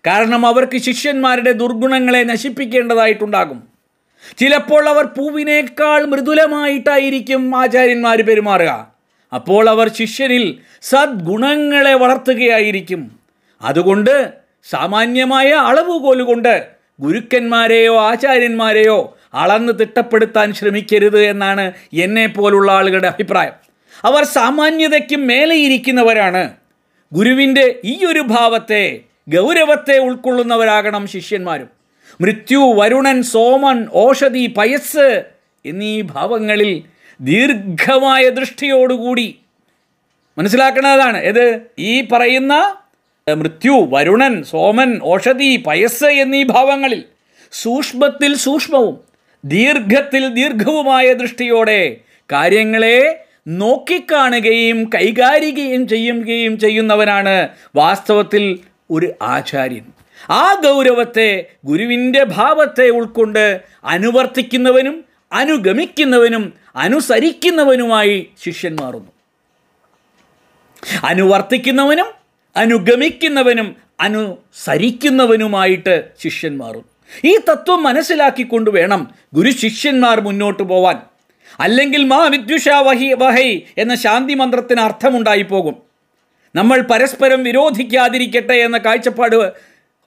കാരണം 0.07 0.47
അവർക്ക് 0.47 0.79
ശിഷ്യന്മാരുടെ 0.79 1.53
ദുർഗുണങ്ങളെ 1.53 2.23
നശിപ്പിക്കേണ്ടതായിട്ടുണ്ടാകും. 2.23 3.69
ചിലപ്പോൾ 4.39 4.89
അവർ 4.89 5.05
പൂവിനേക്കാൾ 5.05 6.05
മൃദുലമായിട്ടായിരിക്കും 6.05 7.57
ആചാര്യന്മാർ 7.57 8.23
പെരുമാറുക. 8.23 8.93
അപ്പോൾ 9.35 9.71
അവർ 9.71 9.93
ശിഷ്യനിൽ 9.95 10.59
സദ്ഗുണങ്ങളെ 10.83 11.95
വളർത്തുകയായിരിക്കും. 11.95 13.19
അതുകൊണ്ട് 13.63 14.33
സാമാന്യമായ 14.71 15.49
അളവുകോലുകൊണ്ട് 15.53 16.76
ഗുരുക്കന്മാരെയോ 17.01 18.01
ആചാര്യന്മാരെയോ 18.01 19.19
അളന്ന് 19.35 19.73
തിട്ടപ്പെടുത്താൻ 19.81 20.53
ശ്രമിക്കരുത് 20.53 21.23
എന്നാണ് 21.23 21.73
എന്നെ 21.93 22.27
പോലുള്ള 22.27 22.73
ആളുകളുടെ 22.73 23.09
അഭിപ്രായം. 23.09 23.53
അവർ 24.05 24.25
സാമാന്യതയ്ക്കും 24.25 25.27
മേലെയിരിക്കുന്നവരാണ്. 25.27 26.51
ഗുരുവിന്റെ 27.13 27.79
ഈ 27.85 28.05
ഒരു 28.05 28.21
ഭാവത്തെ 28.21 29.01
ഗൗരവത്തെ 29.29 29.99
ഉൾക്കൊള്ളുന്നവരാകണം 29.99 31.07
ശിഷ്യന്മാരും. 31.07 31.69
മൃത്യു 32.21 32.59
വരുണൻ 32.59 33.23
സോമൻ 33.23 33.87
ഓഷധി 33.93 34.47
പയസ് 34.47 35.25
എന്നീ 35.67 36.01
ഭാവങ്ങളിൽ 36.01 36.83
ദീർഘമായ 37.21 38.29
ദൃഷ്ടിയോടുകൂടി 38.29 39.39
മനസ്സിലാക്കുന്നതാണ് 40.39 41.19
ഏത്? 41.19 41.61
ഈ 41.79 42.09
പറയുന്ന 42.13 42.77
മൃത്യു 43.31 43.89
വരുണൻ 43.91 44.43
സോമൻ 44.45 44.91
ഓഷധി 45.03 45.57
പയസ് 45.67 46.09
എന്നീ 46.17 46.45
ഭാവങ്ങളിൽ 46.45 47.01
സൂക്ഷ്മത്തിൽ 47.53 48.37
സൂക്ഷ്മവും 48.37 48.95
ദീർഘത്തിൽ 49.45 50.29
ദീർഘവുമായ 50.35 51.13
ദൃഷ്ടിയോടെ 51.13 51.81
കാര്യങ്ങളെ 52.31 52.99
നോക്കിക്കാണുകയും 53.55 54.91
കൈകാരികയും 54.95 55.89
ചെയ്യുകയും 55.89 56.59
ചെയ്യുന്നവനാണ് 56.59 57.35
വാസ്തവത്തിൽ 57.77 58.45
ഒരു 58.91 59.13
ആചാര്യൻ. 59.29 59.85
ആ 60.33 60.55
ഗൗരവത്തെ 60.65 61.29
ഗുരുവിന്റെ 61.65 62.25
ഭാവത്തെ 62.29 62.89
ഉൾക്കൊണ്ട് 62.91 63.45
അനുവർത്തിക്കുന്നവനും 63.85 64.97
അനുഗമിക്കുന്നവനും 65.33 66.45
അനുസരിക്കുന്നവനുമായി 66.77 68.29
ശിഷ്യൻ 68.45 68.77
മാറുന്നു 68.81 69.13
അനുവർത്തിക്കുന്നവനും 71.05 72.09
അനുഗമിക്കുന്നവനും 72.57 73.77
അനുസരിക്കുന്നവനുമായിട്ട് 74.01 76.11
ശിഷ്യൻ 76.23 76.59
മാറും 76.59 76.85
ഈ 77.25 77.37
തത്വം 77.37 77.83
മനസ്സിലാക്കിക്കൊണ്ട് 77.83 78.71
വേണം 78.71 79.11
ഗുരു 79.35 79.51
ശിഷ്യന്മാർ 79.51 80.21
മുന്നോട്ട് 80.21 80.63
പോവാൻ. 80.63 81.03
അല്ലെങ്കിൽ 81.61 82.05
മാ 82.05 82.25
വിദ്യുഷ 82.25 82.69
വഹി 82.69 83.13
വഹൈ 83.13 83.61
എന്ന 83.79 83.95
ശാന്തി 83.95 84.35
മന്ത്രത്തിന് 84.35 84.81
അർത്ഥമുണ്ടായിപ്പോകും. 84.81 85.83
നമ്മൾ 86.55 86.81
പരസ്പരം 86.81 87.45
വിരോധിക്കാതിരിക്കട്ടെ 87.45 88.53
എന്ന 88.53 88.79
കാഴ്ചപ്പാട് 88.79 89.53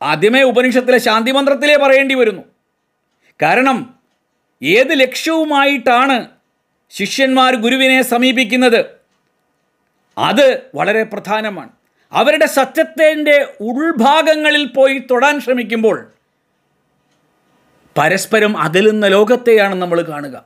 ആദ്യമേ 0.02 0.42
ഉപനിഷത്തിലെ 0.42 0.98
ശാന്തി 0.98 1.32
മന്ത്രത്തിലേ 1.32 1.76
പറയേണ്ടി 1.76 2.16
വരുന്നു. 2.16 2.42
കാരണം 3.42 3.96
ഏത് 4.64 5.00
ലക്ഷ്യവുമായിട്ടാണ് 5.00 6.28
ശിഷ്യന്മാർ 6.90 7.56
ഗുരുവിനെ 7.56 8.02
സമീപിക്കുന്നത്? 8.02 8.86
അത് 10.18 10.62
വളരെ 10.76 11.04
പ്രധാനമാണ്. 11.04 11.70
അവരുടെ 12.12 12.46
സത്യത്തിന്റെ 12.46 13.54
ഉൾഭാഗങ്ങളിൽ 13.62 14.66
പോയി 14.66 15.04
തൊടാൻ 15.12 15.40
ശ്രമിക്കുമ്പോൾ 15.40 16.12
പരസ്പരം 17.98 18.58
അകലുന്ന 18.58 19.08
ലോകത്തെയാണ് 19.08 19.76
നമ്മൾ 19.76 20.02
കാണുക. 20.02 20.44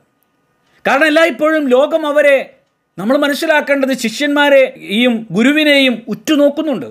കാരണം 0.86 1.06
എല്ലായ്പ്പോഴും 1.06 1.68
ലോകം 1.68 2.06
അവരെ 2.06 2.56
നമ്മൾ 2.98 3.16
മനസ്സിലാക്കേണ്ടത് 3.16 3.98
ശിഷ്യന്മാരെയും 3.98 5.26
ഗുരുവിനെയും 5.30 6.02
ഉറ്റുനോക്കുന്നുണ്ട്. 6.08 6.86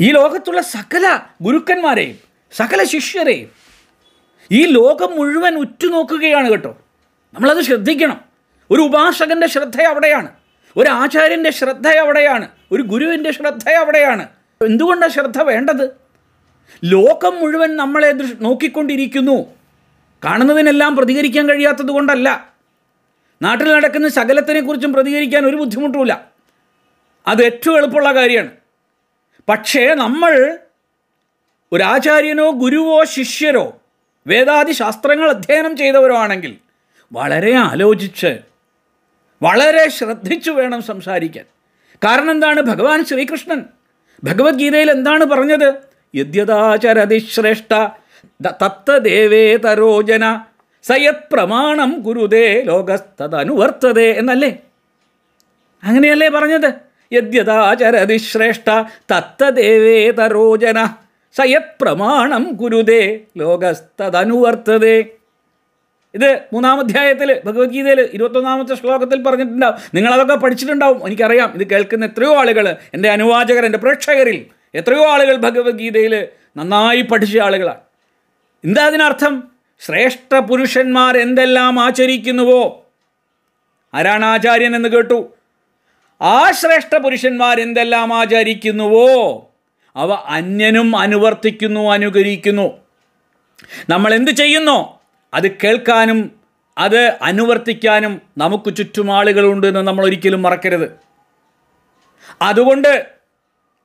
ഈ 0.00 0.12
ലോകത്തുള്ള 0.12 0.60
സകല 0.60 1.20
ഗുരുക്കന്മാരെയും 1.42 2.18
സകല 2.52 2.84
ശിഷ്യരെയും 2.84 3.50
ഈ 4.52 4.66
ലോകം 4.66 5.16
മുഴുവൻ 5.16 5.54
ഉറ്റുനോക്കുകയാണ് 5.54 6.50
കേട്ടോ. 6.50 6.78
നമ്മളത് 7.34 7.60
ശ്രദ്ധിക്കണം. 7.60 8.20
ഒരു 8.70 8.80
ഉപാസകന്റെ 8.80 9.46
ശ്രദ്ധ 9.46 9.80
അവിടെയാണ്. 9.82 10.28
ഒരു 10.76 10.88
ആചാര്യന്റെ 10.88 11.50
ശ്രദ്ധ 11.50 11.88
അവിടെയാണ്. 11.88 12.48
ഒരു 12.72 12.82
ഗുരുവിന്റെ 12.82 13.30
ശ്രദ്ധ 13.30 13.68
അവിടെയാണ്. 13.68 14.28
എന്തുകൊണ്ടാണ് 14.64 15.12
ശ്രദ്ധ 15.12 15.42
വേണ്ടത്? 15.42 15.90
ലോകം 16.84 17.36
മുഴുവൻ 17.36 17.76
നമ്മളെ 17.76 18.12
നോക്കിക്കൊണ്ടിരിക്കുന്നു. 18.40 19.46
കാണുന്നതിനെല്ലാം 20.24 20.96
പ്രതികരിക്കാൻ 20.96 21.48
കഴിയാത്തത് 21.48 21.88
കൊണ്ടല്ല. 21.88 22.52
നാട്ടിൽ 23.42 23.72
നടക്കുന്ന 23.72 24.08
ശകലത്തിനെക്കുറിച്ചും 24.08 24.92
പ്രതികരിക്കാൻ 24.92 25.46
ഒരു 25.46 25.56
ബുദ്ധിമുട്ടുമില്ല. 25.56 26.28
അത് 27.26 27.44
ഏറ്റവും 27.44 27.76
എളുപ്പമുള്ള 27.76 28.14
കാര്യമാണ്. 28.14 28.48
പക്ഷേ 29.48 29.94
നമ്മൾ 29.94 30.58
ഒരാചാര്യനോ 31.72 32.50
ഗുരുവോ 32.50 33.04
ശിഷ്യരോ 33.04 33.80
വേദാദി 34.26 34.72
ശാസ്ത്രങ്ങൾ 34.72 35.30
അധ്യയനം 35.30 35.76
ചെയ്തവരോ 35.76 36.16
ആണെങ്കിൽ 36.16 36.56
വളരെ 37.12 37.54
ആലോചിച്ച് 37.54 38.38
വളരെ 39.42 39.88
ശ്രദ്ധിച്ചു 39.88 40.50
വേണം 40.50 40.82
സംസാരിക്കാൻ. 40.82 41.44
കാരണം 42.04 42.30
എന്താണ്? 42.30 42.60
ഭഗവാൻ 42.60 43.04
ശ്രീകൃഷ്ണൻ. 43.04 43.64
ഭഗവത്ഗീതയിൽ 44.24 44.90
എന്താണ് 44.90 45.24
പറഞ്ഞത്? 45.24 45.74
യദ്യതാചരതിശ്രേഷ്ഠ 46.14 47.74
തത്തദേവേ 48.62 49.56
തരോജന 49.56 50.44
സയത് 50.82 51.28
പ്രമാണം 51.32 52.00
ഗുരുദേ 52.00 52.62
ലോകസ്തനുവർത്തതേ 52.62 54.12
എന്നല്ലേ? 54.12 54.56
അങ്ങനെയല്ലേ 55.84 56.28
പറഞ്ഞത്? 56.28 56.74
യദ്യതാചരതിശ്രേഷ്ഠ 57.12 58.70
തത്തദേവേ 59.12 60.10
തരോജന 60.10 60.94
സയത് 61.36 61.78
പ്രമാണം 61.80 62.56
കുരുതേ 62.56 63.20
ലോകസ്തനുവർത്തതേ 63.36 65.04
ഇത് 66.18 66.40
മൂന്നാം 66.52 66.78
അധ്യായത്തിൽ 66.78 67.40
ഭഗവത്ഗീതയിൽ 67.44 68.00
ഇരുപത്തൊന്നാമത്തെ 68.00 68.74
ശ്ലോകത്തിൽ 68.74 69.22
പറഞ്ഞിട്ടുണ്ടാവും. 69.22 69.76
നിങ്ങളതൊക്കെ 69.94 70.34
പഠിച്ചിട്ടുണ്ടാവും 70.34 71.06
എനിക്കറിയാം. 71.06 71.52
ഇത് 71.54 71.66
കേൾക്കുന്ന 71.66 72.04
എത്രയോ 72.04 72.38
ആളുകൾ 72.38 72.76
എന്റെ 72.94 73.08
അനുവാചകർ 73.08 73.64
എന്റെ 73.64 73.78
പ്രേക്ഷകരിൽ 73.78 74.46
എത്രയോ 74.74 75.10
ആളുകൾ 75.10 75.36
ഭഗവത്ഗീതയിൽ 75.36 76.28
നന്നായി 76.56 77.00
പഠിച്ച 77.00 77.38
ആളുകളാണ്. 77.38 77.80
എന്താ 78.64 78.86
അതിനർത്ഥം? 78.86 79.48
ശ്രേഷ്ഠ 79.80 80.34
പുരുഷന്മാർ 80.34 81.18
എന്തെല്ലാം 81.18 81.80
ആചരിക്കുന്നുവോ? 81.80 82.90
ആരാണ് 83.94 84.24
ആചാര്യൻ 84.24 84.76
എന്ന് 84.76 84.88
കേട്ടു? 84.88 85.34
ആ 86.20 86.50
ശ്രേഷ്ഠ 86.50 86.96
പുരുഷന്മാർ 86.96 87.60
എന്തെല്ലാം 87.60 88.14
ആചരിക്കുന്നുവോ? 88.14 89.50
അവ 89.96 90.12
അന്യനും 90.12 90.96
അനുവർത്തിക്കുന്നു 90.96 91.90
അനുകരിക്കുന്നു. 91.90 92.78
നമ്മൾ 93.88 94.14
എന്ത് 94.14 94.30
ചെയ്യുന്നോ? 94.30 94.97
അത് 95.34 95.50
കേൾക്കാനും 95.50 96.30
അത് 96.78 97.18
അനുവർത്തിക്കാനും 97.22 98.20
നമുക്ക് 98.38 98.76
ചുറ്റും 98.76 99.12
ആളുകളുണ്ട് 99.12 99.66
എന്ന് 99.66 99.80
നമ്മൾ 99.80 100.04
ഒരിക്കലും 100.04 100.42
മറക്കരുത്. 100.42 100.98
അതുകൊണ്ട് 102.42 103.06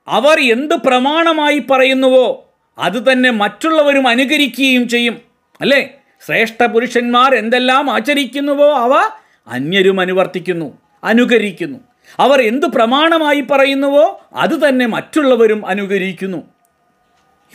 അവർ 0.08 0.40
എന്ത് 0.40 0.74
പ്രമാണമായി 0.74 1.62
പറയുന്നുവോ 1.70 2.54
അത് 2.78 3.12
തന്നെ 3.12 3.30
മറ്റുള്ളവരും 3.30 4.08
അനുകരിക്കുകയും 4.08 4.88
ചെയ്യും. 4.88 5.20
അല്ലേ? 5.60 5.94
ശ്രേഷ്ഠ 6.26 6.64
പുരുഷന്മാർ 6.64 7.34
എന്തെല്ലാം 7.34 7.90
ആചരിക്കുന്നുവോ 7.90 8.72
അവ 8.72 9.10
അന്യരും 9.48 10.00
അനുവർത്തിക്കുന്നു 10.00 10.78
അനുകരിക്കുന്നു. 11.04 11.78
അവർ 12.18 12.42
എന്ത് 12.42 12.66
പ്രമാണമായി 12.66 13.40
പറയുന്നുവോ 13.40 14.28
അത് 14.32 14.68
തന്നെ 14.68 14.86
മറ്റുള്ളവരും 14.86 15.66
അനുകരിക്കുന്നു. 15.66 16.53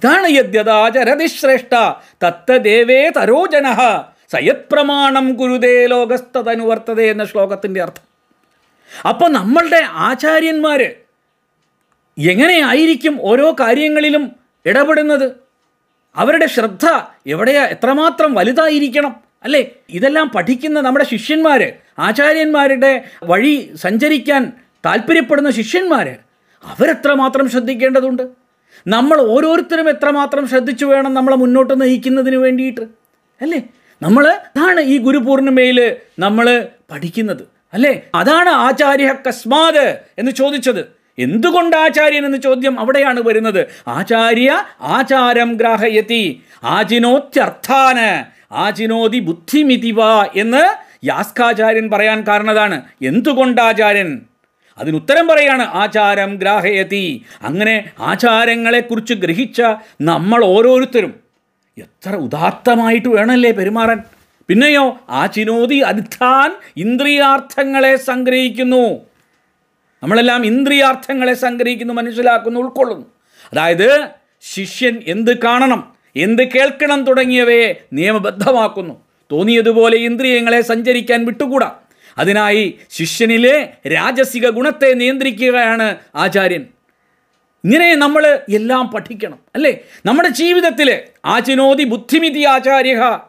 ഇതാണ് 0.03 0.27
യദ്യതാചരതി 0.29 1.25
ശ്രേഷ്ഠ 1.25 1.75
തത്തദേവേ 2.25 3.09
തരോജന. 3.09 3.73
സയത് 4.31 4.65
പ്രമാണം 4.71 5.33
ഗുരുദേ 5.33 5.85
ലോകസ്തനുവർത്തതേ 5.85 7.11
എന്ന 7.11 7.25
ശ്ലോകത്തിന്റെ 7.25 7.81
അർത്ഥം. 7.81 8.09
അപ്പോൾ 9.09 9.31
നമ്മളുടെ 9.31 9.81
ആചാര്യന്മാർ 9.85 10.81
എങ്ങനെയായിരിക്കും 12.17 13.17
ഓരോ 13.21 13.55
കാര്യങ്ങളിലും 13.59 14.31
ഇടപെടുന്നത്? 14.65 15.31
അവരുടെ 16.15 16.45
ശ്രദ്ധ 16.45 16.85
എവിടെയാ? 17.27 17.65
എത്രമാത്രം 17.65 18.33
വലുതായിരിക്കണം? 18.33 19.15
അല്ലേ? 19.43 19.69
ഇതെല്ലാം 19.89 20.29
പഠിക്കുന്ന 20.29 20.81
നമ്മുടെ 20.81 21.05
ശിഷ്യന്മാർ 21.05 21.71
ആചാര്യന്മാരുടെ 21.99 23.03
വഴി 23.23 23.71
സഞ്ചരിക്കാൻ 23.75 24.53
താല്പര്യപ്പെടുന്ന 24.85 25.51
ശിഷ്യന്മാർ 25.51 26.09
അവരെത്രമാത്രം 26.63 27.49
ശ്രദ്ധിക്കേണ്ടതുണ്ട്? 27.49 28.38
നമ്മൾ 28.87 29.21
ഓരോരുത്തരും 29.21 29.89
എത്രമാത്രം 29.89 30.47
ശ്രദ്ധിച്ചു 30.47 30.85
വേണം 30.85 31.13
നമ്മളെ 31.13 31.35
മുന്നോട്ട് 31.35 31.81
നയിക്കുന്നതിന് 31.81 32.35
വേണ്ടിയിട്ട്. 32.35 32.81
അല്ലേ? 33.41 33.61
നമ്മൾ 34.01 34.27
അതാണ് 34.27 34.81
ഈ 34.81 34.97
ഗുരുപൂർണിമയിൽ 34.97 35.95
നമ്മൾ 36.19 36.67
പഠിക്കുന്നത്. 36.91 37.41
അല്ലേ? 37.73 38.01
അതാണ് 38.15 38.49
ആചാര്യ 38.49 39.15
കസ്മാത് 39.27 39.99
എന്ന് 40.17 40.31
ചോദിച്ചത്. 40.31 40.99
എന്തുകൊണ്ട് 41.19 41.75
ആചാര്യൻ 41.75 42.25
എന്ന 42.25 42.37
ചോദ്യം 42.37 42.79
അവിടെയാണ് 42.79 43.19
വരുന്നത്? 43.19 43.67
ആചാര്യ 43.87 44.63
ആചാരം 44.81 45.53
ഗ്രാഹയതി. 45.53 46.41
ആചിനോത്യർത്ഥാന്. 46.63 48.25
ആചിനോതി 48.53 49.19
ബുദ്ധിമിതിവ 49.19 49.97
എന്ന് 50.35 50.89
യാസ്കാചാര്യൻ 51.05 51.89
പറയാൻ 51.91 52.23
കാരണതാണ്. 52.27 52.81
എന്തുകൊണ്ട് 53.01 53.61
ആചാര്യൻ? 53.61 54.21
അതിനുത്തരം 54.79 55.27
പറയാണ് 55.27 55.61
ആചാരം 55.61 56.35
ഗ്രാഹയതി. 56.35 57.25
അങ്ങനെ 57.41 57.91
ആചാരങ്ങളെക്കുറിച്ച് 57.99 59.13
ഗ്രഹിച്ച 59.13 59.61
നമ്മൾ 60.01 60.45
ഓരോരുത്തരും 60.45 61.13
എത്ര 61.77 62.15
ഉദാത്തമായിട്ട് 62.15 63.07
വേണമല്ലേ 63.07 63.51
പെരുമാറാൻ? 63.51 64.01
പിന്നെയോ 64.47 64.99
ആ 65.09 65.25
ചിനോതി 65.25 65.75
അർത്ഥാൻ 65.75 66.55
ഇന്ദ്രിയാർത്ഥങ്ങളെ 66.77 67.95
സംഗ്രഹിക്കുന്നു. 67.95 68.99
നമ്മളെല്ലാം 70.03 70.45
ഇന്ദ്രിയാർത്ഥങ്ങളെ 70.45 71.33
സംഗ്രഹിക്കുന്നു 71.33 71.93
മനസ്സിലാക്കുന്നു 71.93 72.59
ഉൾക്കൊള്ളുന്നു. 72.59 73.05
അതായത് 73.51 74.07
ശിഷ്യൻ 74.41 75.03
എന്ത് 75.07 75.37
കാണണം 75.43 75.93
എന്ത് 76.15 76.43
കേൾക്കണം 76.43 77.03
തുടങ്ങിയവയെ 77.03 77.73
നിയമബദ്ധമാക്കുന്നു. 77.93 79.01
തോന്നിയതുപോലെ 79.31 79.97
ഇന്ദ്രിയങ്ങളെ 79.97 80.61
സഞ്ചരിക്കാൻ 80.61 81.25
വിട്ടുകൂടാ. 81.25 81.75
അതിനായി 82.19 82.79
ശിഷ്യനിലെ 82.89 83.73
രാജസിക 83.87 84.49
ഗുണത്തെ 84.49 84.93
നിയന്ത്രിക്കുകയാണ് 84.93 85.97
ആചാര്യൻ. 86.15 86.67
ഇങ്ങനെ 87.63 87.95
നമ്മൾ 87.95 88.43
എല്ലാം 88.49 88.87
പഠിക്കണം 88.87 89.39
അല്ലേ? 89.55 89.71
നമ്മുടെ 90.05 90.29
ജീവിതത്തിൽ 90.29 90.89
ആചിനോതി 91.25 91.83
ബുദ്ധിമിതി 91.83 92.43
ആചാര്യ 92.43 93.19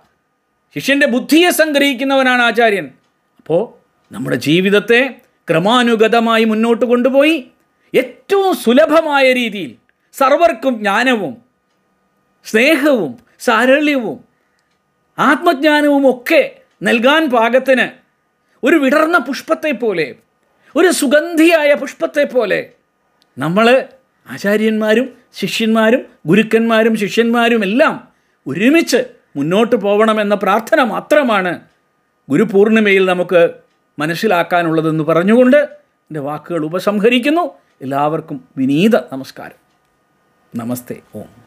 ശിഷ്യന്റെ 0.76 1.07
ബുദ്ധിയെ 1.07 1.51
സംഗ്രഹിക്കുന്നവനാണ് 1.51 2.43
ആചാര്യൻ. 2.43 2.86
അപ്പോൾ 3.38 3.62
നമ്മുടെ 4.14 4.36
ജീവിതത്തെ 4.36 5.01
ക്രമാനുഗതമായി 5.51 6.45
മുന്നോട്ട് 6.45 6.84
കൊണ്ടുപോയി 6.84 7.51
ഏറ്റവും 7.95 8.57
സുലഭമായ 8.57 9.32
രീതിയിൽ 9.32 9.70
സർവർക്കും 10.12 10.78
ജ്ഞാനവും 10.78 11.34
സ്നേഹവും 12.45 13.18
സാരള്യവും 13.41 14.18
ആത്മജ്ഞാനവും 15.18 16.11
ഒക്കെ 16.11 16.43
നൽകാൻ 16.82 17.30
പാകത്തിന് 17.30 17.99
ഒരു 18.64 18.76
വിടർന്ന 18.76 19.18
പുഷ്പത്തെ 19.18 19.72
പോലെ 19.72 20.14
ഒരു 20.76 20.90
സുഗന്ധിയായ 20.90 21.74
പുഷ്പത്തെ 21.74 22.24
പോലെ 22.24 22.70
നമ്മൾ 23.38 23.88
ആചാര്യന്മാരും 24.30 25.14
ശിഷ്യന്മാരും 25.34 26.06
ഗുരുക്കന്മാരും 26.26 26.96
ശിഷ്യന്മാരും 26.96 27.64
എല്ലാം 27.64 28.08
ഒരുമിച്ച് 28.46 28.96
മുന്നോട്ട് 29.36 29.76
പോകണമെന്ന 29.76 30.34
പ്രാർത്ഥന 30.34 30.82
മാത്രമാണ് 30.82 31.61
ഗുരുപൂർണിമയിൽ 32.30 33.06
നമുക്ക് 33.06 33.50
മനസ്സിലാക്കാനുള്ളതെന്ന് 33.98 35.04
പറഞ്ഞുകൊണ്ട് 35.04 35.56
എന്റെ 35.56 36.20
വാക്കുകൾ 36.20 36.64
ഉപസംഹരിക്കുന്നു. 36.64 37.54
എല്ലാവർക്കും 37.82 38.48
വിനീത 38.56 38.96
നമസ്കാരം. 38.96 39.61
നമസ്തേ. 40.56 40.96
ഓം. 41.14 41.39